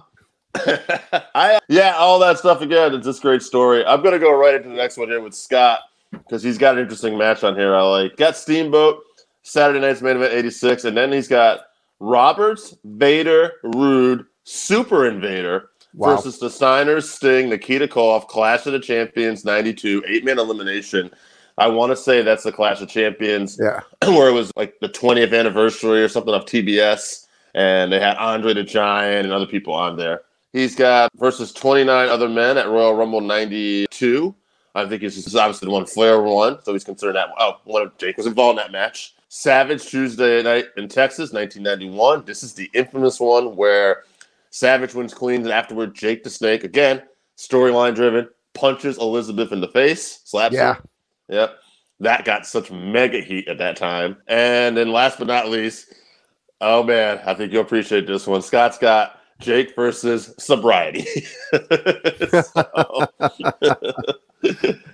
I, 1.35 1.59
yeah, 1.69 1.93
all 1.95 2.19
that 2.19 2.37
stuff 2.37 2.61
again. 2.61 2.93
It's 2.93 3.05
just 3.05 3.21
great 3.21 3.41
story. 3.41 3.85
I'm 3.85 4.03
gonna 4.03 4.19
go 4.19 4.37
right 4.37 4.55
into 4.55 4.69
the 4.69 4.75
next 4.75 4.97
one 4.97 5.07
here 5.07 5.21
with 5.21 5.33
Scott 5.33 5.79
because 6.11 6.43
he's 6.43 6.57
got 6.57 6.75
an 6.75 6.81
interesting 6.81 7.17
match 7.17 7.43
on 7.43 7.55
here. 7.55 7.75
I 7.75 7.81
like. 7.83 8.17
Got 8.17 8.35
Steamboat 8.37 9.03
Saturday 9.43 9.79
night's 9.79 10.01
main 10.01 10.15
event 10.17 10.33
'86, 10.33 10.85
and 10.85 10.95
then 10.97 11.11
he's 11.11 11.27
got 11.27 11.61
Roberts, 11.99 12.75
Vader, 12.83 13.53
Rude, 13.63 14.25
Super 14.43 15.07
Invader 15.07 15.69
Wow. 15.95 16.15
versus 16.15 16.37
the 16.39 16.47
Steiners, 16.49 17.05
Sting, 17.05 17.49
Nikita 17.49 17.87
Koloff, 17.87 18.27
Clash 18.27 18.65
of 18.67 18.73
the 18.73 18.79
Champions 18.79 19.43
'92, 19.43 20.03
eight 20.07 20.23
man 20.23 20.37
elimination. 20.39 21.09
I 21.57 21.67
want 21.67 21.91
to 21.91 21.95
say 21.95 22.21
that's 22.21 22.43
the 22.43 22.51
Clash 22.53 22.79
of 22.79 22.87
Champions 22.89 23.59
Yeah. 23.61 23.81
where 24.15 24.29
it 24.29 24.33
was 24.33 24.51
like 24.55 24.75
the 24.79 24.87
20th 24.87 25.37
anniversary 25.37 26.01
or 26.03 26.07
something 26.07 26.33
of 26.33 26.45
TBS, 26.45 27.25
and 27.55 27.91
they 27.91 27.99
had 27.99 28.15
Andre 28.17 28.53
the 28.53 28.63
Giant 28.63 29.25
and 29.25 29.33
other 29.33 29.45
people 29.47 29.73
on 29.73 29.97
there. 29.97 30.21
He's 30.53 30.73
got 30.75 31.11
versus 31.15 31.51
29 31.51 32.07
other 32.09 32.29
men 32.29 32.57
at 32.57 32.67
Royal 32.69 32.93
Rumble 32.95 33.21
92. 33.21 34.33
I 34.75 34.85
think 34.87 35.01
he's 35.01 35.15
just 35.23 35.35
obviously 35.35 35.65
the 35.67 35.71
one 35.71 35.85
Flair 35.85 36.21
won, 36.21 36.59
so 36.63 36.73
he's 36.73 36.83
considered 36.83 37.15
that. 37.15 37.29
Oh, 37.39 37.59
one 37.63 37.81
of 37.83 37.97
Jake 37.97 38.17
was 38.17 38.25
involved 38.27 38.59
in 38.59 38.63
that 38.63 38.71
match. 38.71 39.15
Savage 39.29 39.85
Tuesday 39.85 40.41
night 40.43 40.65
in 40.77 40.87
Texas, 40.87 41.31
1991. 41.33 42.23
This 42.25 42.43
is 42.43 42.53
the 42.53 42.69
infamous 42.73 43.19
one 43.19 43.55
where 43.55 44.03
Savage 44.51 44.93
wins 44.95 45.13
clean, 45.13 45.41
and 45.41 45.51
afterward 45.51 45.93
Jake 45.95 46.23
the 46.23 46.29
Snake 46.29 46.63
again, 46.63 47.03
storyline 47.37 47.93
driven, 47.95 48.27
punches 48.53 48.97
Elizabeth 48.97 49.51
in 49.51 49.61
the 49.61 49.67
face, 49.67 50.21
slaps 50.25 50.55
Yeah. 50.55 50.75
her. 50.75 50.83
Yep. 51.29 51.59
That 52.01 52.25
got 52.25 52.45
such 52.45 52.71
mega 52.71 53.19
heat 53.21 53.47
at 53.47 53.57
that 53.59 53.75
time. 53.75 54.17
And 54.27 54.75
then 54.77 54.91
last 54.91 55.17
but 55.19 55.27
not 55.27 55.49
least, 55.49 55.93
oh 56.61 56.81
man, 56.81 57.19
I 57.25 57.33
think 57.33 57.51
you'll 57.53 57.61
appreciate 57.61 58.07
this 58.07 58.25
one. 58.25 58.41
Scott's 58.41 58.77
got 58.77 59.19
Jake 59.39 59.75
versus 59.75 60.33
sobriety. 60.37 61.05
So, 62.31 63.05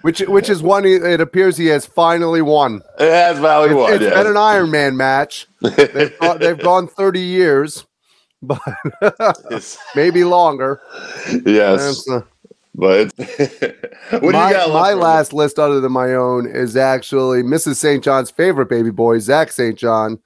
Which 0.01 0.21
which 0.21 0.49
is 0.49 0.63
one 0.63 0.85
it 0.85 1.21
appears 1.21 1.55
he 1.57 1.67
has 1.67 1.85
finally 1.85 2.41
won. 2.41 2.81
it 2.99 3.11
has 3.11 3.37
value 3.39 3.71
It's, 3.73 3.79
one. 3.79 3.93
it's 3.93 4.15
been 4.15 4.27
an 4.27 4.37
Iron 4.37 4.71
Man 4.71 4.97
match. 4.97 5.47
They've 5.61 6.17
gone, 6.19 6.39
they've 6.39 6.59
gone 6.59 6.87
30 6.87 7.19
years, 7.19 7.85
but 8.41 8.59
maybe 9.95 10.23
longer. 10.23 10.81
yes. 11.45 12.07
Uh, 12.09 12.21
But 12.73 13.13
what 13.17 14.21
do 14.21 14.31
my, 14.31 14.49
you 14.49 14.53
got? 14.55 14.69
my 14.73 14.91
for 14.91 14.95
me? 14.97 15.01
last 15.03 15.31
list, 15.33 15.59
other 15.59 15.79
than 15.79 15.91
my 15.91 16.13
own, 16.13 16.47
is 16.47 16.75
actually 16.75 17.41
Mrs. 17.43 17.75
St. 17.77 18.03
John's 18.03 18.31
favorite 18.31 18.67
baby 18.69 18.89
boy, 18.91 19.19
Zach 19.19 19.51
St. 19.51 19.77
John. 19.77 20.19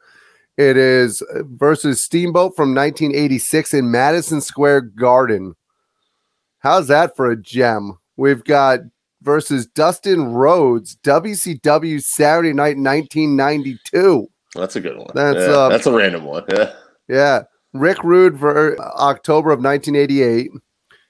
It 0.58 0.76
is 0.76 1.22
versus 1.32 2.04
Steamboat 2.04 2.56
from 2.56 2.74
1986 2.76 3.74
in 3.74 3.92
Madison 3.92 4.42
Square 4.42 4.82
Garden. 4.82 5.56
How's 6.60 6.88
that 6.88 7.16
for 7.16 7.30
a 7.30 7.42
gem? 7.42 7.98
We've 8.18 8.44
got 8.44 8.80
versus 9.22 9.68
Dustin 9.68 10.34
Rhodes, 10.34 10.98
WCW 11.04 12.02
Saturday 12.02 12.54
Night 12.54 12.78
1992. 12.78 14.28
That's 14.56 14.76
a 14.76 14.82
good 14.82 14.98
one. 14.98 15.08
That's, 15.14 15.38
Yeah, 15.38 15.54
uh, 15.54 15.70
that's 15.70 15.86
a 15.86 15.92
random 15.92 16.24
one. 16.26 16.44
Yeah. 16.54 16.74
Yeah. 17.08 17.44
Rick 17.74 18.04
Rude 18.04 18.40
for 18.40 18.80
October 18.80 19.52
of 19.52 19.64
1988. 19.64 20.52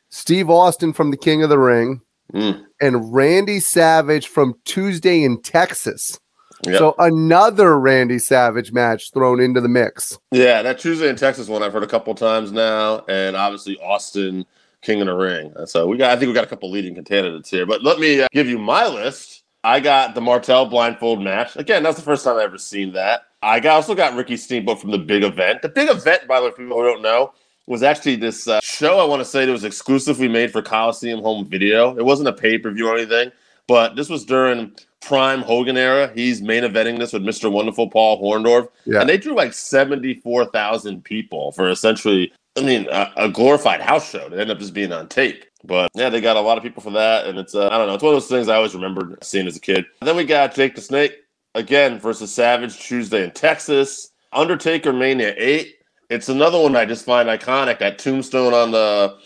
Steve 0.10 0.50
Austin 0.50 0.94
from 0.94 1.12
The 1.12 1.18
King 1.18 1.44
of 1.44 1.50
the 1.50 1.60
Ring. 1.60 2.02
Mm. 2.34 2.64
And 2.82 3.14
Randy 3.14 3.60
Savage 3.60 4.28
from 4.28 4.56
Tuesday 4.66 5.24
in 5.24 5.42
Texas. 5.42 6.20
Yep. 6.66 6.78
So 6.78 6.96
another 7.00 7.80
Randy 7.80 8.20
Savage 8.20 8.72
match 8.74 9.12
thrown 9.14 9.40
into 9.40 9.62
the 9.62 9.70
mix. 9.70 10.18
Yeah, 10.32 10.62
that 10.62 10.80
Tuesday 10.80 11.10
in 11.10 11.16
Texas 11.16 11.48
one 11.48 11.64
I've 11.64 11.72
heard 11.72 11.84
a 11.84 11.88
couple 11.88 12.14
times 12.16 12.52
now, 12.52 13.06
and 13.08 13.36
obviously 13.36 13.78
Austin 13.80 14.46
King 14.82 15.02
of 15.02 15.08
the 15.08 15.14
Ring. 15.14 15.54
So 15.66 15.88
we 15.88 15.98
got, 15.98 16.12
I 16.12 16.16
think 16.20 16.28
we 16.28 16.34
got 16.34 16.44
a 16.44 16.48
couple 16.48 16.70
leading 16.72 16.96
candidates 17.04 17.50
here. 17.50 17.66
But 17.66 17.84
let 17.84 18.00
me 18.00 18.22
uh, 18.22 18.28
give 18.32 18.48
you 18.48 18.58
my 18.58 18.88
list. 18.88 19.44
I 19.64 19.80
got 19.80 20.16
the 20.16 20.22
Martel 20.22 20.66
blindfold 20.66 21.22
match. 21.22 21.56
Again, 21.58 21.84
that's 21.84 21.98
the 21.98 22.04
first 22.04 22.24
time 22.24 22.38
I've 22.38 22.44
ever 22.44 22.58
seen 22.58 22.94
that. 22.94 23.24
I 23.42 23.60
got, 23.60 23.76
also 23.76 23.96
got 23.96 24.16
Ricky 24.16 24.38
Steamboat 24.38 24.80
from 24.80 24.92
the 24.92 24.98
big 24.98 25.24
event. 25.24 25.62
The 25.62 25.70
big 25.70 25.90
event, 25.90 26.28
by 26.28 26.40
the 26.40 26.46
way, 26.46 26.52
for 26.52 26.58
people 26.58 26.78
who 26.78 26.84
don't 26.84 27.02
know, 27.02 27.34
was 27.68 27.84
actually 27.84 28.16
this 28.16 28.48
uh, 28.48 28.60
show. 28.62 29.00
I 29.00 29.06
want 29.06 29.22
to 29.22 29.26
say 29.26 29.46
that 29.46 29.52
was 29.52 29.64
exclusively 29.64 30.28
made 30.28 30.52
for 30.52 30.62
Coliseum 30.62 31.22
Home 31.22 31.48
Video. 31.48 31.96
It 31.98 32.04
wasn't 32.04 32.30
a 32.30 32.34
pay 32.34 32.58
per 32.58 32.72
view 32.72 32.88
or 32.90 32.98
anything, 32.98 33.32
but 33.68 33.96
this 33.96 34.10
was 34.10 34.26
during 34.26 34.74
prime 35.02 35.42
Hogan 35.42 35.78
era. 35.78 36.12
He's 36.14 36.42
main 36.42 36.64
eventing 36.64 37.00
this 37.00 37.14
with 37.14 37.24
Mr. 37.24 37.52
Wonderful 37.52 37.90
Paul 37.90 38.22
Orndorff. 38.22 38.70
Yeah. 38.86 39.02
And 39.02 39.10
they 39.10 39.18
drew 39.18 39.36
like 39.36 39.54
74,000 39.54 41.04
people 41.04 41.52
for 41.52 41.70
essentially, 41.70 42.34
I 42.60 42.66
mean, 42.66 42.88
a, 42.90 43.12
a 43.18 43.30
glorified 43.30 43.82
house 43.82 44.10
show. 44.10 44.26
It 44.26 44.34
ended 44.34 44.52
up 44.52 44.60
just 44.60 44.74
being 44.74 44.92
on 44.92 45.08
tape. 45.08 45.46
But 45.64 45.92
yeah, 45.94 46.10
they 46.10 46.22
got 46.22 46.38
a 46.38 46.42
lot 46.42 46.58
of 46.58 46.64
people 46.64 46.82
for 46.82 46.92
that. 46.92 47.28
And 47.28 47.38
it's, 47.38 47.56
uh, 47.56 47.68
I 47.68 47.78
don't 47.78 47.88
know, 47.88 47.96
it's 47.96 48.04
one 48.04 48.14
of 48.14 48.22
those 48.22 48.30
things 48.30 48.48
I 48.48 48.56
always 48.56 48.74
remembered 48.74 49.24
seeing 49.24 49.48
as 49.48 49.58
a 49.58 49.60
kid. 49.60 49.86
then 50.02 50.16
we 50.16 50.24
got 50.24 50.56
Jake 50.56 50.76
the 50.76 50.82
Snake 50.82 51.16
again 51.56 52.00
versus 52.00 52.34
Savage 52.34 52.80
Tuesday 52.80 53.24
in 53.24 53.32
Texas. 53.32 54.12
Undertaker 54.32 54.94
Mania 54.94 55.34
8. 55.38 55.76
It's 56.10 56.30
another 56.30 56.60
one 56.60 56.76
I 56.76 56.86
just 56.86 57.06
find 57.06 57.30
iconic. 57.30 57.80
That 57.80 58.00
tombstone 58.00 58.54
on 58.54 58.72
the 58.72 59.18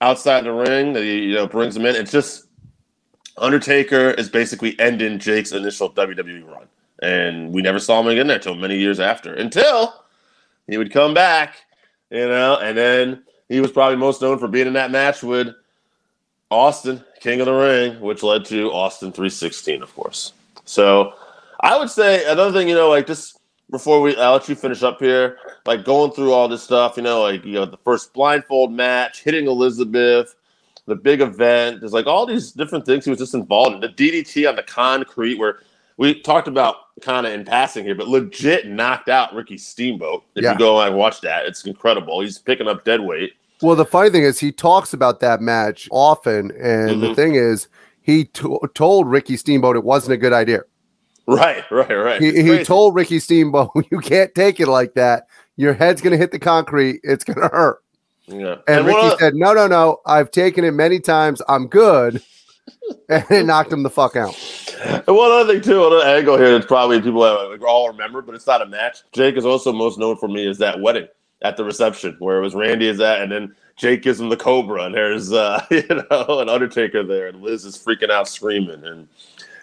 outside 0.00 0.44
the 0.44 0.52
ring 0.52 0.92
that 0.92 1.02
he 1.02 1.18
you 1.26 1.34
know 1.34 1.46
brings 1.46 1.76
him 1.76 1.86
in. 1.86 1.96
It's 1.96 2.10
just 2.10 2.46
Undertaker 3.36 4.10
is 4.10 4.28
basically 4.28 4.78
ending 4.78 5.18
Jake's 5.18 5.52
initial 5.52 5.90
WWE 5.90 6.46
run. 6.46 6.66
And 7.02 7.52
we 7.52 7.62
never 7.62 7.78
saw 7.78 8.00
him 8.00 8.06
again 8.06 8.26
there 8.28 8.36
until 8.36 8.54
many 8.54 8.78
years 8.78 9.00
after. 9.00 9.34
Until 9.34 9.92
he 10.68 10.78
would 10.78 10.92
come 10.92 11.14
back, 11.14 11.56
you 12.14 12.28
know, 12.28 12.58
and 12.58 12.78
then 12.78 13.24
he 13.48 13.60
was 13.60 13.72
probably 13.72 13.96
most 13.96 14.22
known 14.22 14.38
for 14.38 14.48
being 14.48 14.66
in 14.66 14.72
that 14.74 14.90
match 14.90 15.22
with 15.22 15.48
Austin, 16.50 17.04
King 17.20 17.40
of 17.40 17.46
the 17.46 17.52
Ring, 17.52 18.00
which 18.00 18.22
led 18.22 18.44
to 18.46 18.70
Austin 18.70 19.10
316, 19.10 19.82
of 19.82 19.94
course. 19.94 20.32
So 20.64 21.14
I 21.60 21.76
would 21.76 21.90
say 21.90 22.24
another 22.30 22.52
thing, 22.52 22.68
you 22.68 22.74
know, 22.74 22.88
like 22.88 23.06
just 23.06 23.40
before 23.70 24.00
we 24.00 24.16
I'll 24.16 24.34
let 24.34 24.48
you 24.48 24.54
finish 24.54 24.82
up 24.82 25.00
here, 25.00 25.38
like 25.66 25.84
going 25.84 26.12
through 26.12 26.32
all 26.32 26.46
this 26.46 26.62
stuff, 26.62 26.96
you 26.96 27.02
know, 27.02 27.22
like 27.22 27.44
you 27.44 27.54
know, 27.54 27.66
the 27.66 27.78
first 27.78 28.12
blindfold 28.12 28.72
match, 28.72 29.22
hitting 29.22 29.46
Elizabeth, 29.46 30.36
the 30.86 30.94
big 30.94 31.20
event, 31.20 31.80
there's 31.80 31.92
like 31.92 32.06
all 32.06 32.26
these 32.26 32.52
different 32.52 32.86
things 32.86 33.04
he 33.04 33.10
was 33.10 33.18
just 33.18 33.34
involved 33.34 33.74
in. 33.74 33.80
The 33.80 33.88
DDT 33.88 34.48
on 34.48 34.54
the 34.54 34.62
concrete 34.62 35.38
where 35.38 35.58
we 35.96 36.20
talked 36.20 36.46
about 36.46 36.76
kind 37.04 37.26
of 37.26 37.32
in 37.32 37.44
passing 37.44 37.84
here, 37.84 37.94
but 37.94 38.08
legit 38.08 38.66
knocked 38.66 39.08
out 39.08 39.34
Ricky 39.34 39.58
Steamboat. 39.58 40.24
If 40.34 40.42
Yeah. 40.44 40.52
you 40.52 40.58
go 40.58 40.80
and 40.80 40.96
watch 40.96 41.20
that, 41.20 41.44
it's 41.46 41.64
incredible. 41.64 42.20
He's 42.20 42.38
picking 42.38 42.66
up 42.66 42.84
dead 42.84 43.00
weight. 43.02 43.34
Well, 43.62 43.76
the 43.76 43.84
funny 43.84 44.10
thing 44.10 44.24
is, 44.24 44.40
he 44.40 44.50
talks 44.50 44.92
about 44.92 45.20
that 45.20 45.40
match 45.40 45.88
often, 45.92 46.50
and 46.60 47.02
the 47.02 47.08
Mhm. 47.08 47.16
thing 47.16 47.34
is, 47.34 47.68
he 48.00 48.24
to- 48.24 48.60
told 48.74 49.08
Ricky 49.10 49.36
Steamboat 49.36 49.76
it 49.76 49.84
wasn't 49.84 50.14
a 50.14 50.16
good 50.16 50.32
idea. 50.32 50.62
Right, 51.26 51.64
right, 51.70 51.88
right. 51.90 52.20
He, 52.20 52.42
he 52.42 52.64
told 52.64 52.94
Ricky 52.94 53.18
Steamboat, 53.18 53.70
"You 53.90 53.98
can't 54.00 54.34
take 54.34 54.60
it 54.60 54.68
like 54.68 54.94
that. 54.94 55.26
Your 55.56 55.72
head's 55.72 56.02
gonna 56.02 56.16
hit 56.18 56.32
the 56.32 56.38
concrete. 56.38 57.00
It's 57.04 57.24
gonna 57.24 57.48
hurt." 57.48 57.78
yeah. 58.26 58.56
And, 58.66 58.86
one 58.86 58.94
Ricky 59.06 59.16
said, 59.18 59.34
"No, 59.34 59.52
no, 59.54 59.66
no. 59.66 60.00
I've 60.06 60.30
taken 60.30 60.64
it 60.64 60.72
many 60.72 61.00
times. 61.00 61.40
I'm 61.48 61.66
good." 61.66 62.22
and 63.08 63.24
it 63.30 63.46
knocked 63.46 63.72
him 63.72 63.82
the 63.82 63.90
fuck 63.90 64.16
out. 64.16 64.34
And 64.84 65.16
one 65.16 65.30
other 65.30 65.52
thing 65.52 65.62
too, 65.62 65.86
another 65.86 66.04
angle 66.04 66.36
here 66.36 66.52
that's 66.52 66.66
probably 66.66 67.00
people 67.00 67.20
like, 67.20 67.62
all 67.62 67.88
remember, 67.88 68.22
but 68.22 68.34
it's 68.34 68.46
not 68.46 68.62
a 68.62 68.66
match. 68.66 69.02
Jake 69.12 69.36
is 69.36 69.46
also 69.46 69.72
most 69.72 69.98
known 69.98 70.16
for 70.16 70.28
me 70.28 70.46
is 70.46 70.58
that 70.58 70.80
wedding 70.80 71.08
at 71.42 71.56
the 71.56 71.64
reception 71.64 72.16
where 72.18 72.38
it 72.38 72.42
was 72.42 72.54
Randy 72.54 72.88
is 72.88 73.00
at, 73.00 73.20
and 73.20 73.30
then 73.30 73.54
Jake 73.76 74.02
gives 74.02 74.20
him 74.20 74.28
the 74.28 74.36
Cobra, 74.36 74.84
and 74.84 74.94
there's 74.94 75.32
uh, 75.32 75.64
you 75.70 75.86
know 75.88 76.40
an 76.40 76.48
Undertaker 76.48 77.02
there, 77.02 77.28
and 77.28 77.42
Liz 77.42 77.64
is 77.64 77.76
freaking 77.76 78.10
out 78.10 78.28
screaming, 78.28 78.84
and 78.84 79.08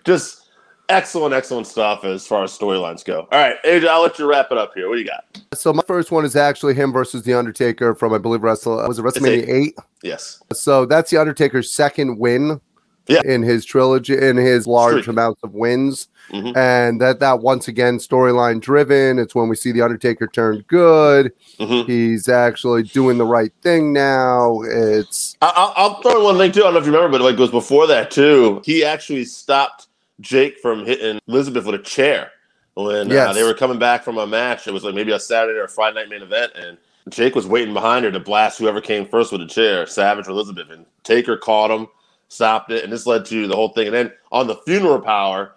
just 0.03 0.50
excellent, 0.89 1.34
excellent 1.34 1.67
stuff 1.67 2.03
as 2.03 2.27
far 2.27 2.43
as 2.43 2.58
storylines 2.58 3.03
go. 3.03 3.27
All 3.31 3.39
right, 3.39 3.55
AJ, 3.63 3.88
I'll 3.88 4.01
let 4.01 4.20
you 4.20 4.29
wrap 4.29 4.51
it 4.51 4.58
up 4.58 4.74
here. 4.75 4.89
What 4.89 4.96
do 4.96 5.01
you 5.01 5.08
got? 5.08 5.39
So 5.53 5.74
my 5.74 5.84
first 5.88 6.12
one 6.12 6.25
is 6.25 6.36
actually 6.36 6.74
him 6.74 6.91
versus 6.91 7.24
the 7.24 7.34
Undertaker 7.34 7.96
from 7.96 8.13
I 8.13 8.17
believe 8.17 8.43
Wrestle 8.43 8.75
was 8.88 9.00
it 9.00 9.05
WrestleMania 9.05 9.43
eight. 9.43 9.50
eight. 9.50 9.75
Yes, 10.03 10.41
So 10.53 10.86
that's 10.86 11.12
the 11.12 11.17
Undertaker's 11.17 11.74
second 11.74 12.17
win 12.17 12.60
Yeah. 13.08 13.22
in 13.25 13.41
his 13.41 13.65
trilogy, 13.65 14.17
in 14.17 14.38
his 14.38 14.67
large 14.67 15.08
amounts 15.08 15.41
of 15.43 15.53
wins. 15.53 16.08
Mhm. 16.31 16.55
And 16.55 17.01
that 17.01 17.20
that 17.20 17.39
once 17.41 17.67
again 17.67 17.98
storyline 17.98 18.62
driven. 18.62 19.20
It's 19.20 19.36
when 19.36 19.50
we 19.50 19.55
see 19.55 19.72
the 19.72 19.81
Undertaker 19.81 20.27
turn 20.27 20.63
good. 20.67 21.34
hmm 21.60 21.81
He's 21.88 22.29
actually 22.29 22.84
doing 22.84 23.17
the 23.17 23.25
right 23.25 23.51
thing 23.62 23.91
now. 23.91 24.62
It's 24.62 25.36
I- 25.41 25.51
I'll, 25.55 25.74
I'll 25.75 26.01
throw 26.01 26.20
in 26.20 26.24
one 26.24 26.38
thing 26.38 26.51
too. 26.51 26.62
I 26.62 26.63
don't 26.65 26.74
know 26.75 26.79
if 26.79 26.86
you 26.86 26.91
remember, 26.93 27.17
but 27.17 27.24
like 27.24 27.34
it 27.34 27.39
was 27.39 27.51
before 27.51 27.88
that 27.88 28.12
too. 28.12 28.62
He 28.63 28.86
actually 28.86 29.25
stopped 29.25 29.88
Jake 30.22 30.58
from 30.60 30.86
hitting 30.86 31.20
Elizabeth 31.27 31.65
with 31.65 31.75
a 31.75 31.84
chair 31.84 32.31
when 32.75 33.12
uh, 33.12 33.34
they 33.34 33.43
were 33.43 33.53
coming 33.55 33.79
back 33.79 34.03
from 34.03 34.17
a 34.17 34.25
match. 34.27 34.67
It 34.67 34.74
was 34.74 34.84
like 34.84 34.96
maybe 34.96 35.12
a 35.12 35.20
Saturday 35.20 35.58
or 35.60 35.63
a 35.65 35.67
Friday 35.70 35.96
night 35.96 36.10
main 36.10 36.22
event, 36.22 36.53
and 36.55 36.77
Jake 37.10 37.36
was 37.36 37.48
waiting 37.48 37.74
behind 37.74 38.05
her 38.05 38.12
to 38.12 38.20
blast 38.20 38.60
whoever 38.60 38.79
came 38.79 39.05
first 39.08 39.31
with 39.34 39.41
a 39.41 39.48
chair, 39.48 39.86
Savage 39.88 40.27
or 40.27 40.31
Elizabeth, 40.31 40.70
and 40.70 40.86
Taker 41.03 41.36
caught 41.36 41.72
him, 41.72 41.88
stopped 42.32 42.72
it, 42.72 42.84
and 42.84 42.92
this 42.94 43.06
led 43.06 43.26
to 43.26 43.48
the 43.48 43.56
whole 43.56 43.70
thing. 43.70 43.88
And 43.88 43.96
then 43.96 44.12
on 44.32 44.48
the 44.48 44.56
funeral 44.66 45.00
parlor, 45.02 45.52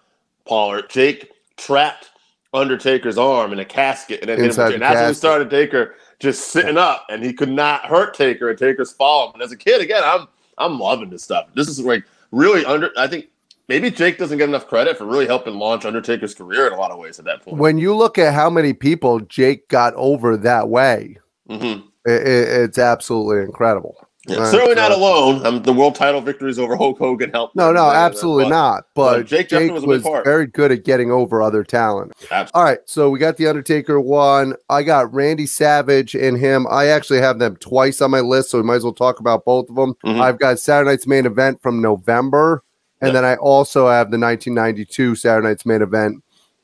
Parlor, 0.47 0.83
Jake 0.89 1.31
trapped 1.57 2.11
Undertaker's 2.53 3.17
arm 3.17 3.53
in 3.53 3.59
a 3.61 3.65
casket 3.65 4.21
and 4.21 4.29
then 4.29 4.37
hit 4.39 4.45
him 4.45 4.51
Inside 4.51 4.69
the 4.69 4.75
And 4.75 4.83
that's 4.83 4.97
when 4.97 5.09
we 5.09 5.15
started 5.15 5.51
Taker 5.51 5.95
just 6.21 6.49
sitting 6.49 6.77
up, 6.77 7.07
and 7.11 7.25
he 7.25 7.33
could 7.33 7.49
not 7.49 7.87
hurt 7.87 8.15
Taker, 8.15 8.51
and 8.51 8.59
Taker's 8.59 8.93
falling. 8.93 9.35
And 9.35 9.43
as 9.43 9.53
a 9.53 9.57
kid, 9.57 9.81
again, 9.81 10.03
I'm 10.05 10.27
I'm 10.59 10.79
loving 10.79 11.11
this 11.11 11.23
stuff. 11.25 11.49
This 11.55 11.69
is 11.69 11.81
like 11.81 12.05
really 12.31 12.65
under. 12.65 12.91
I 12.97 13.07
think 13.09 13.27
maybe 13.69 13.91
Jake 13.91 14.19
doesn't 14.19 14.39
get 14.39 14.49
enough 14.49 14.67
credit 14.69 14.97
for 14.99 15.05
really 15.05 15.27
helping 15.27 15.55
launch 15.55 15.85
Undertaker's 15.85 16.35
career 16.35 16.67
in 16.69 16.73
a 16.73 16.77
lot 16.77 16.91
of 16.93 16.99
ways 16.99 17.19
at 17.19 17.25
that 17.25 17.43
point. 17.43 17.57
when 17.57 17.79
you 17.79 17.95
look 17.95 18.19
at 18.19 18.35
how 18.35 18.49
many 18.51 18.73
people 18.73 19.19
Jake 19.21 19.67
got 19.69 19.95
over 19.95 20.37
that 20.37 20.69
way, 20.69 21.19
Mhm. 21.51 21.83
i- 22.07 22.11
it's 22.11 22.79
absolutely 22.79 23.43
incredible. 23.45 24.04
Yeah, 24.27 24.51
certainly 24.51 24.75
not 24.75 24.91
alone. 24.91 25.45
Um, 25.47 25.63
the 25.63 25.73
world 25.73 25.95
title 25.95 26.21
victories 26.23 26.59
over 26.59 26.77
Hulk 26.77 26.99
Hogan 26.99 27.31
helped. 27.31 27.55
No, 27.57 27.73
no, 27.73 27.91
absolutely 27.91 28.49
not. 28.49 28.85
But, 28.95 29.19
but 29.19 29.27
Jake 29.27 29.49
Jake, 29.49 29.71
was 29.71 29.83
a 29.83 29.87
big 29.87 29.89
was 29.89 30.03
part. 30.03 30.25
very 30.25 30.47
good 30.47 30.73
at 30.73 30.85
getting 30.85 31.11
over 31.11 31.43
other 31.43 31.63
talent. 31.63 32.13
Absolutely. 32.31 32.51
All 32.55 32.65
right, 32.65 32.79
so 32.87 33.11
we 33.11 33.19
got 33.19 33.37
the 33.37 33.47
Undertaker 33.47 34.01
one. 34.01 34.55
I 34.71 34.83
got 34.83 35.13
Randy 35.13 35.47
Savage 35.47 36.15
and 36.15 36.39
him. 36.39 36.67
I 36.71 36.87
actually 36.87 37.21
have 37.21 37.39
them 37.39 37.57
twice 37.57 38.01
on 38.01 38.11
my 38.11 38.21
list, 38.21 38.51
so 38.51 38.59
we 38.59 38.65
might 38.65 38.77
as 38.77 38.85
well 38.85 38.95
talk 38.95 39.21
about 39.21 39.45
both 39.45 39.69
of 39.69 39.77
them. 39.77 39.95
Mhm. 40.07 40.21
I've 40.21 40.39
got 40.39 40.59
Saturday 40.59 40.91
Night's 40.93 41.07
main 41.07 41.27
event 41.27 41.61
from 41.63 41.83
November, 41.83 42.63
and 43.03 43.09
Yep. 43.09 43.15
then 43.15 43.25
I 43.27 43.37
also 43.37 43.89
have 43.89 44.11
the 44.11 44.19
1992 44.19 45.17
Saturday 45.17 45.49
Night's 45.49 45.67
main 45.67 45.83
event. 45.83 46.23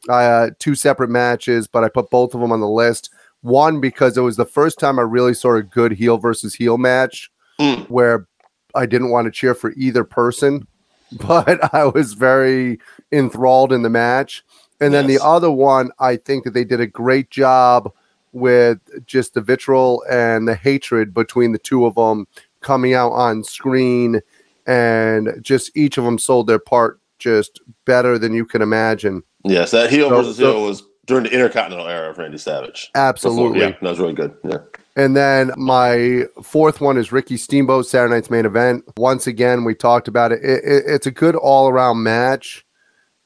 Uh, 0.09 0.49
two 0.59 0.75
separate 0.75 1.11
matches, 1.11 1.69
but 1.69 1.85
I 1.85 1.91
put 1.91 2.09
both 2.09 2.33
of 2.35 2.41
them 2.41 2.53
on 2.53 2.61
the 2.61 2.69
list. 2.69 3.11
One 3.43 3.81
because 3.81 4.17
it 4.17 4.23
was 4.23 4.37
the 4.37 4.47
first 4.47 4.79
time 4.79 4.99
I 4.99 5.03
really 5.03 5.35
saw 5.35 5.57
a 5.57 5.63
good 5.63 5.93
heel 5.93 6.17
versus 6.17 6.55
heel 6.55 6.79
match 6.79 7.31
Mm. 7.61 7.89
where 7.91 8.27
I 8.75 8.87
didn't 8.87 9.11
want 9.11 9.27
to 9.27 9.31
cheer 9.31 9.55
for 9.55 9.73
either 9.77 10.05
person, 10.05 10.67
but 11.27 11.75
I 11.75 11.85
was 11.85 12.15
very 12.15 12.79
enthralled 13.13 13.73
in 13.73 13.83
the 13.83 13.91
match. 13.91 14.43
And 14.81 14.95
then 14.95 15.09
Yes. 15.09 15.19
the 15.21 15.27
other 15.27 15.51
one, 15.51 15.91
I 15.99 16.17
think 16.17 16.45
that 16.45 16.55
they 16.55 16.65
did 16.65 16.81
a 16.81 16.87
great 16.87 17.31
job 17.31 17.93
with 18.33 18.79
just 19.07 19.35
the 19.35 19.41
vitriol 19.41 20.03
and 20.09 20.47
the 20.49 20.55
hatred 20.55 21.13
between 21.13 21.53
the 21.53 21.59
two 21.59 21.85
of 21.85 21.97
them 21.97 22.27
coming 22.61 22.95
out 22.95 23.11
on 23.13 23.43
screen, 23.45 24.21
and 24.67 25.35
just 25.43 25.77
each 25.77 25.99
of 25.99 26.05
them 26.05 26.19
sold 26.19 26.47
their 26.47 26.59
part 26.59 27.01
just 27.19 27.61
better 27.85 28.19
than 28.19 28.33
you 28.33 28.45
can 28.47 28.63
imagine. 28.63 29.23
Yes, 29.45 29.73
that 29.73 29.91
heel 29.91 30.09
So- 30.09 30.17
versus 30.17 30.37
so- 30.37 30.53
heel 30.53 30.63
was 30.67 30.83
during 31.07 31.25
the 31.25 31.33
Intercontinental 31.33 31.89
era 31.89 32.11
of 32.11 32.19
Randy 32.19 32.39
Savage. 32.39 32.91
Before- 32.95 33.09
Absolutely. 33.09 33.61
yeah, 33.61 33.71
that 33.71 33.83
was 33.83 33.99
really 33.99 34.13
good. 34.13 34.33
Yeah. 34.45 34.59
And 35.01 35.17
then 35.17 35.51
my 35.57 36.25
fourth 36.43 36.83
one 36.83 36.99
is 36.99 37.11
Ricky 37.11 37.39
Steamboat, 37.39 37.87
Saturday 37.87 38.17
Night's 38.17 38.29
main 38.29 38.45
event. 38.45 38.85
Once 38.99 39.27
again, 39.27 39.65
we 39.65 39.75
talked 39.75 40.09
about 40.09 40.31
it. 40.31 40.45
It- 40.45 40.63
it- 40.63 40.85
It's 40.87 41.07
a 41.07 41.11
good 41.11 41.35
all 41.35 41.71
around 41.71 42.03
match, 42.03 42.67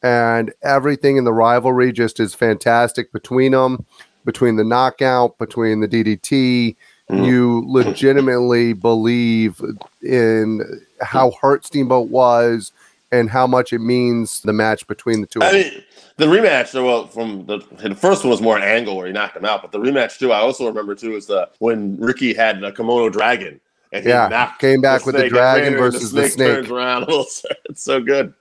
and 0.01 0.55
everything 0.63 1.17
in 1.17 1.25
the 1.25 1.33
rivalry 1.33 1.91
just 1.91 2.21
is 2.21 2.33
fantastic 2.33 3.11
between 3.13 3.51
them, 3.51 3.85
between 4.25 4.55
the 4.55 4.63
knockout, 4.63 5.37
between 5.37 5.81
the 5.81 5.89
DDT. 5.89 6.77
Mhm. 7.11 7.27
You 7.27 7.65
legitimately 7.67 8.73
believe 8.73 9.61
in 10.01 10.63
how 11.01 11.33
hurt 11.43 11.67
Steamboat 11.67 12.09
was 12.09 12.71
and 13.19 13.31
how 13.31 13.47
much 13.47 13.73
it 13.73 13.79
means 13.81 14.41
the 14.41 14.53
match 14.53 14.87
between 14.87 15.21
the 15.21 15.27
two. 15.27 15.41
I 15.43 15.47
of 15.47 15.53
them. 15.53 15.63
mean, 15.63 15.83
the 16.17 16.27
rematch. 16.27 16.75
Well, 16.75 17.07
from 17.07 17.47
the 17.47 17.59
the 17.83 17.95
first 17.95 18.25
one 18.25 18.31
was 18.31 18.41
more 18.41 18.57
an 18.57 18.63
angle 18.63 18.97
where 18.97 19.07
he 19.07 19.13
knocked 19.13 19.37
him 19.37 19.45
out, 19.45 19.63
but 19.63 19.73
the 19.73 19.79
rematch 19.79 20.19
too. 20.19 20.33
I 20.33 20.39
also 20.39 20.67
remember 20.67 20.95
too 20.95 21.15
is 21.17 21.27
the 21.27 21.49
when 21.59 21.97
Ricky 21.99 22.35
had 22.35 22.61
the 22.61 22.73
Komodo 22.73 23.11
dragon 23.13 23.61
and 23.93 24.05
he 24.05 24.11
Yeah, 24.11 24.53
came 24.59 24.81
back 24.81 25.07
with 25.07 25.15
the 25.15 25.21
snake, 25.21 25.33
and 25.33 25.35
dragon 25.35 25.75
versus 25.77 26.13
the 26.13 26.29
snake. 26.29 26.49
Turns 26.49 26.71
around. 26.71 27.07
it's 27.09 27.83
so 27.83 28.01
good. 28.01 28.35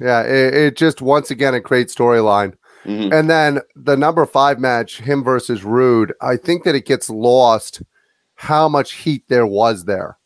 Yeah, 0.00 0.22
it, 0.22 0.54
it 0.54 0.76
just 0.76 1.02
once 1.02 1.30
again 1.30 1.54
a 1.54 1.60
great 1.60 1.88
storyline. 1.88 2.54
Mhm. 2.84 3.12
And 3.12 3.28
then 3.28 3.60
the 3.76 3.96
number 3.96 4.24
five 4.24 4.58
match, 4.58 4.98
him 5.00 5.22
versus 5.22 5.62
Rude, 5.64 6.14
I 6.22 6.36
think 6.36 6.64
that 6.64 6.74
it 6.74 6.86
gets 6.86 7.10
lost 7.10 7.82
how 8.36 8.68
much 8.68 8.92
heat 8.92 9.24
there 9.28 9.46
was 9.46 9.84
there. 9.84 10.16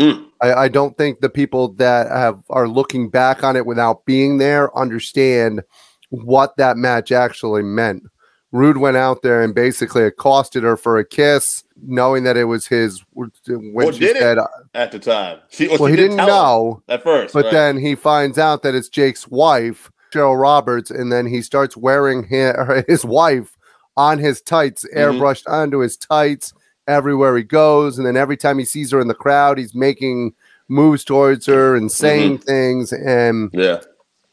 Mm. 0.00 0.26
I, 0.42 0.52
I 0.54 0.68
don't 0.68 0.96
think 0.96 1.20
the 1.20 1.28
people 1.30 1.68
that 1.74 2.08
have 2.08 2.42
are 2.50 2.68
looking 2.68 3.08
back 3.10 3.42
on 3.44 3.56
it 3.56 3.66
without 3.66 4.04
being 4.04 4.38
there 4.38 4.76
understand 4.76 5.62
what 6.10 6.56
that 6.56 6.76
match 6.76 7.12
actually 7.12 7.62
meant. 7.62 8.04
Rude 8.52 8.78
went 8.78 8.96
out 8.96 9.22
there 9.22 9.42
and 9.42 9.54
basically 9.54 10.02
accosted 10.02 10.64
her 10.64 10.76
for 10.76 10.98
a 10.98 11.04
kiss, 11.04 11.62
knowing 11.86 12.24
that 12.24 12.36
it 12.36 12.44
was 12.46 12.66
his. 12.66 13.00
When 13.14 13.30
Well, 13.72 13.92
she 13.92 14.00
did 14.00 14.16
it? 14.16 14.20
said, 14.20 14.38
At 14.74 14.90
the 14.90 14.98
time, 14.98 15.38
she, 15.50 15.68
"Well, 15.68 15.78
she 15.86 15.90
he 15.92 15.96
did 15.96 16.02
didn't 16.10 16.16
know." 16.16 16.82
at 16.88 17.02
first, 17.04 17.32
But 17.32 17.44
right. 17.44 17.52
then 17.52 17.76
he 17.76 17.94
finds 17.94 18.38
out 18.38 18.62
that 18.64 18.74
it's 18.74 18.88
Jake's 18.88 19.28
wife, 19.28 19.92
Cheryl 20.12 20.40
Roberts, 20.40 20.90
and 20.90 21.12
then 21.12 21.26
he 21.26 21.42
starts 21.42 21.76
wearing 21.76 22.24
his, 22.24 22.54
his 22.88 23.04
wife 23.04 23.56
on 23.96 24.18
his 24.18 24.40
tights, 24.40 24.84
Mhm. 24.96 24.98
airbrushed 25.20 25.44
onto 25.48 25.78
his 25.78 25.96
tights 25.96 26.52
everywhere 26.90 27.36
he 27.36 27.42
goes. 27.42 27.96
And 27.98 28.06
then 28.06 28.16
every 28.16 28.36
time 28.36 28.58
he 28.58 28.64
sees 28.64 28.90
her 28.90 29.00
in 29.00 29.08
the 29.08 29.14
crowd, 29.14 29.58
he's 29.58 29.74
making 29.74 30.34
moves 30.68 31.04
towards 31.04 31.46
her 31.46 31.74
and 31.76 31.90
saying 31.90 32.38
things. 32.38 32.92
And 32.92 33.50
yeah, 33.52 33.80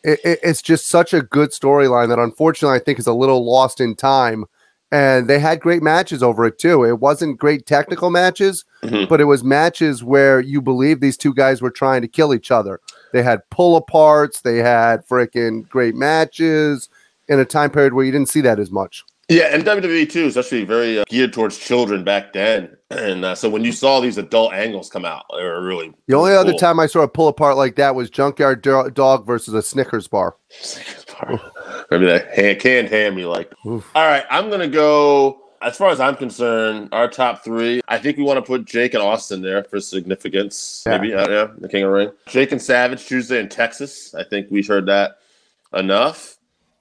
it, 0.03 0.19
it- 0.23 0.39
it's 0.43 0.61
just 0.61 0.87
such 0.89 1.13
a 1.13 1.21
good 1.21 1.51
storyline 1.51 2.09
that 2.09 2.19
unfortunately 2.19 2.75
I 2.77 2.83
think 2.83 2.99
is 2.99 3.07
a 3.07 3.13
little 3.13 3.45
lost 3.45 3.79
in 3.81 3.95
time. 3.95 4.45
And 4.89 5.27
they 5.27 5.39
had 5.39 5.59
great 5.59 5.83
matches 5.83 6.23
over 6.23 6.45
it 6.45 6.57
too. 6.59 6.85
It 6.85 7.01
wasn't 7.01 7.37
great 7.39 7.65
technical 7.65 8.09
matches, 8.09 8.63
Mhm. 8.83 9.09
but 9.09 9.19
it 9.19 9.25
was 9.25 9.43
matches 9.43 10.01
where 10.01 10.39
you 10.39 10.61
believe 10.61 11.01
these 11.01 11.17
two 11.17 11.33
guys 11.33 11.61
were 11.61 11.69
trying 11.71 12.01
to 12.03 12.07
kill 12.07 12.33
each 12.33 12.51
other. 12.51 12.79
They 13.11 13.21
had 13.21 13.41
pull 13.49 13.81
aparts, 13.81 14.41
they 14.43 14.59
had 14.59 15.05
freaking 15.05 15.67
great 15.67 15.93
matches 15.95 16.87
in 17.27 17.37
a 17.37 17.43
time 17.43 17.69
period 17.69 17.93
where 17.95 18.05
you 18.05 18.13
didn't 18.13 18.29
see 18.29 18.39
that 18.41 18.59
as 18.59 18.71
much. 18.71 19.03
Yeah, 19.29 19.53
and 19.53 19.63
WWE 19.65 20.09
too 20.09 20.25
is 20.25 20.37
actually 20.37 20.63
very 20.63 20.99
uh, 20.99 21.03
geared 21.09 21.33
towards 21.33 21.57
children 21.57 22.03
back 22.05 22.31
then, 22.31 22.77
and 22.89 23.25
uh, 23.25 23.35
so 23.35 23.49
when 23.49 23.65
you 23.65 23.73
saw 23.73 23.99
these 23.99 24.17
adult 24.17 24.53
angles 24.53 24.89
come 24.89 25.03
out, 25.03 25.25
they 25.35 25.43
were 25.43 25.61
really 25.61 25.91
The 26.07 26.15
only 26.15 26.31
cool. 26.31 26.39
other 26.39 26.53
time 26.53 26.79
I 26.79 26.85
saw 26.87 27.01
a 27.01 27.09
pull 27.09 27.27
apart 27.27 27.57
like 27.57 27.75
that 27.75 27.93
was 27.93 28.09
Junkyard 28.09 28.61
Do- 28.61 28.89
Dog 28.89 29.25
versus 29.27 29.53
a 29.53 29.61
Snickers 29.61 30.07
bar. 30.07 30.37
Snickers 30.49 31.03
bar. 31.05 31.41
Remember 31.91 32.13
that 32.19 32.33
hand, 32.33 32.59
canned 32.61 32.87
ham 32.87 33.17
you 33.17 33.27
like. 33.27 33.51
Oof. 33.65 33.91
All 33.95 34.05
right, 34.07 34.23
I'm 34.29 34.49
gonna 34.49 34.67
go. 34.69 35.41
As 35.61 35.75
far 35.75 35.89
as 35.89 35.99
I'm 35.99 36.15
concerned, 36.15 36.89
our 36.91 37.07
top 37.09 37.43
three. 37.43 37.81
I 37.87 37.97
think 37.97 38.15
we 38.17 38.23
want 38.23 38.37
to 38.37 38.43
put 38.43 38.63
Jake 38.65 38.93
and 38.93 39.01
Austin 39.03 39.41
there 39.41 39.63
for 39.63 39.81
significance. 39.81 40.83
Yeah. 40.85 40.97
Maybe, 40.99 41.13
uh, 41.15 41.27
yeah, 41.29 41.47
the 41.57 41.67
King 41.67 41.83
of 41.83 41.89
the 41.89 41.95
Ring. 41.95 42.11
Jake 42.27 42.51
and 42.51 42.61
Savage 42.61 43.05
Tuesday 43.07 43.39
in 43.39 43.49
Texas. 43.49 44.13
I 44.15 44.23
think 44.23 44.47
we've 44.51 44.67
heard 44.67 44.85
that 44.85 45.17
enough. 45.73 46.36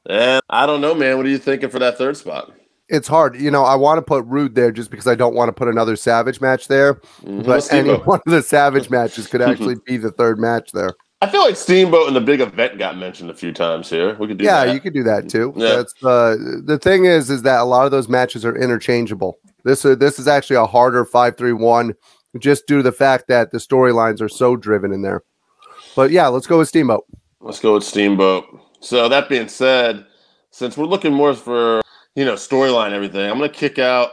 And 0.09 0.42
I 0.49 0.66
don't 0.66 0.81
know, 0.81 0.95
man. 0.95 1.16
What 1.16 1.27
are 1.27 1.31
you 1.31 1.38
thinking 1.38 1.71
for 1.71 1.79
that 1.79 1.99
third 1.99 2.16
spot? 2.16 2.53
It's 2.88 3.09
hard. 3.09 3.40
You 3.40 3.51
know, 3.51 3.64
I 3.64 3.75
want 3.75 3.99
to 3.99 4.03
put 4.03 4.25
Rude 4.27 4.55
there 4.55 4.71
just 4.71 4.90
because 4.90 5.09
I 5.09 5.16
don't 5.16 5.35
want 5.35 5.49
to 5.49 5.53
put 5.53 5.66
another 5.66 5.97
Savage 5.97 6.40
match 6.40 6.69
there. 6.69 6.95
Mhm. 7.25 7.45
But 7.45 7.73
any 7.73 7.95
one 8.05 8.21
of 8.25 8.33
the 8.33 8.42
Savage 8.42 8.90
matches 8.90 9.27
could 9.27 9.42
actually 9.42 9.77
be 9.85 9.97
the 9.97 10.12
third 10.12 10.38
match 10.38 10.73
there. 10.73 10.95
I 11.23 11.29
feel 11.29 11.40
like 11.40 11.57
Steamboat 11.57 12.07
and 12.07 12.14
the 12.14 12.21
big 12.21 12.40
event 12.40 12.79
got 12.79 12.99
mentioned 12.99 13.31
a 13.31 13.35
few 13.35 13.51
times 13.51 13.88
here. 13.88 14.14
We 14.16 14.29
could 14.29 14.37
do 14.37 14.45
yeah, 14.45 14.66
that. 14.66 14.75
you 14.75 14.81
could 14.81 14.92
do 14.92 15.03
that 15.05 15.29
too. 15.31 15.53
Yeah. 15.57 15.77
That's 15.77 15.95
uh, 16.05 16.37
the 16.64 16.79
thing 16.79 17.07
is, 17.07 17.31
is 17.31 17.42
that 17.42 17.61
a 17.61 17.64
lot 17.64 17.87
of 17.87 17.90
those 17.90 18.09
matches 18.09 18.45
are 18.45 18.55
interchangeable. 18.55 19.38
This 19.64 19.85
uh, 19.85 19.95
this 19.95 20.19
is 20.19 20.29
actually 20.29 20.57
a 20.57 20.66
harder 20.66 21.05
five 21.05 21.37
three 21.37 21.55
one, 21.55 21.95
just 22.38 22.66
due 22.66 22.77
to 22.77 22.83
the 22.83 22.92
fact 22.92 23.29
that 23.29 23.51
the 23.51 23.59
storylines 23.59 24.21
are 24.21 24.29
so 24.29 24.57
driven 24.57 24.92
in 24.92 25.03
there. 25.03 25.23
But 25.97 26.11
yeah, 26.11 26.29
let's 26.29 26.47
go 26.47 26.59
with 26.59 26.69
Steamboat. 26.69 27.05
Let's 27.40 27.61
go 27.61 27.75
with 27.75 27.85
Steamboat. 27.85 28.45
So 28.81 29.09
that 29.09 29.29
being 29.29 29.49
said, 29.49 30.07
since 30.51 30.77
we're 30.77 30.87
looking 30.87 31.12
more 31.12 31.35
for 31.35 31.81
you 32.15 32.25
know 32.25 32.35
storyline 32.35 32.93
everything, 32.93 33.29
I'm 33.31 33.37
gonna 33.39 33.49
kick 33.49 33.79
out. 33.79 34.12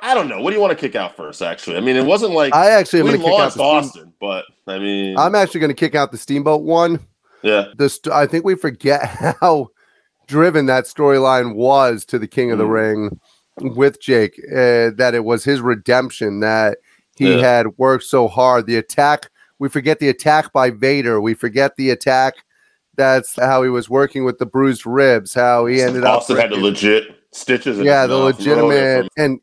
I 0.00 0.12
don't 0.12 0.28
know. 0.28 0.40
What 0.42 0.50
do 0.50 0.56
you 0.56 0.60
want 0.60 0.72
to 0.72 0.76
kick 0.78 0.96
out 0.96 1.16
first? 1.16 1.40
Actually, 1.40 1.76
I 1.76 1.80
mean, 1.80 1.96
it 1.96 2.04
wasn't 2.04 2.32
like 2.34 2.54
I 2.54 2.70
actually 2.70 3.00
am 3.00 3.06
we 3.06 3.12
going 3.12 3.22
to 3.22 3.26
kick 3.26 3.34
out 3.34 3.38
lost 3.38 3.56
the 3.56 3.60
Steam- 3.62 4.02
Austin, 4.02 4.12
but 4.20 4.44
I 4.66 4.78
mean, 4.78 5.16
I'm 5.16 5.34
actually 5.34 5.60
going 5.60 5.70
to 5.70 5.74
kick 5.74 5.94
out 5.94 6.12
the 6.12 6.18
Steamboat 6.18 6.62
one. 6.62 6.98
yeah, 7.42 7.66
The 7.76 7.88
st- 7.88 8.12
I 8.12 8.26
think 8.26 8.44
we 8.44 8.54
forget 8.54 9.06
how 9.40 9.68
driven 10.26 10.66
that 10.66 10.84
storyline 10.84 11.54
was 11.54 12.04
to 12.06 12.18
the 12.18 12.26
King 12.26 12.50
of 12.50 12.58
the 12.58 12.64
Mm. 12.64 12.70
Ring 12.70 13.20
with 13.76 13.98
Jake. 14.00 14.38
Uh, 14.52 14.90
that 14.96 15.12
it 15.14 15.24
was 15.24 15.42
his 15.44 15.60
redemption. 15.62 16.40
That 16.40 16.78
he 17.16 17.36
Yeah. 17.36 17.40
had 17.40 17.78
worked 17.78 18.04
so 18.04 18.28
hard. 18.28 18.66
The 18.66 18.76
attack. 18.76 19.30
We 19.58 19.70
forget 19.70 20.00
the 20.00 20.08
attack 20.10 20.52
by 20.52 20.68
Vader. 20.70 21.18
We 21.20 21.32
forget 21.32 21.76
the 21.76 21.88
attack. 21.90 22.34
That's 22.96 23.34
how 23.36 23.62
he 23.62 23.68
was 23.68 23.88
working 23.90 24.24
with 24.24 24.38
the 24.38 24.46
bruised 24.46 24.86
ribs. 24.86 25.34
How 25.34 25.66
he 25.66 25.82
ended 25.82 26.04
up. 26.04 26.18
Austin 26.18 26.36
had 26.36 26.50
the 26.50 26.56
legit 26.56 27.04
stitches. 27.32 27.78
Yeah, 27.78 28.06
the 28.06 28.18
mouth 28.18 28.38
legitimate. 28.38 29.08
And 29.16 29.40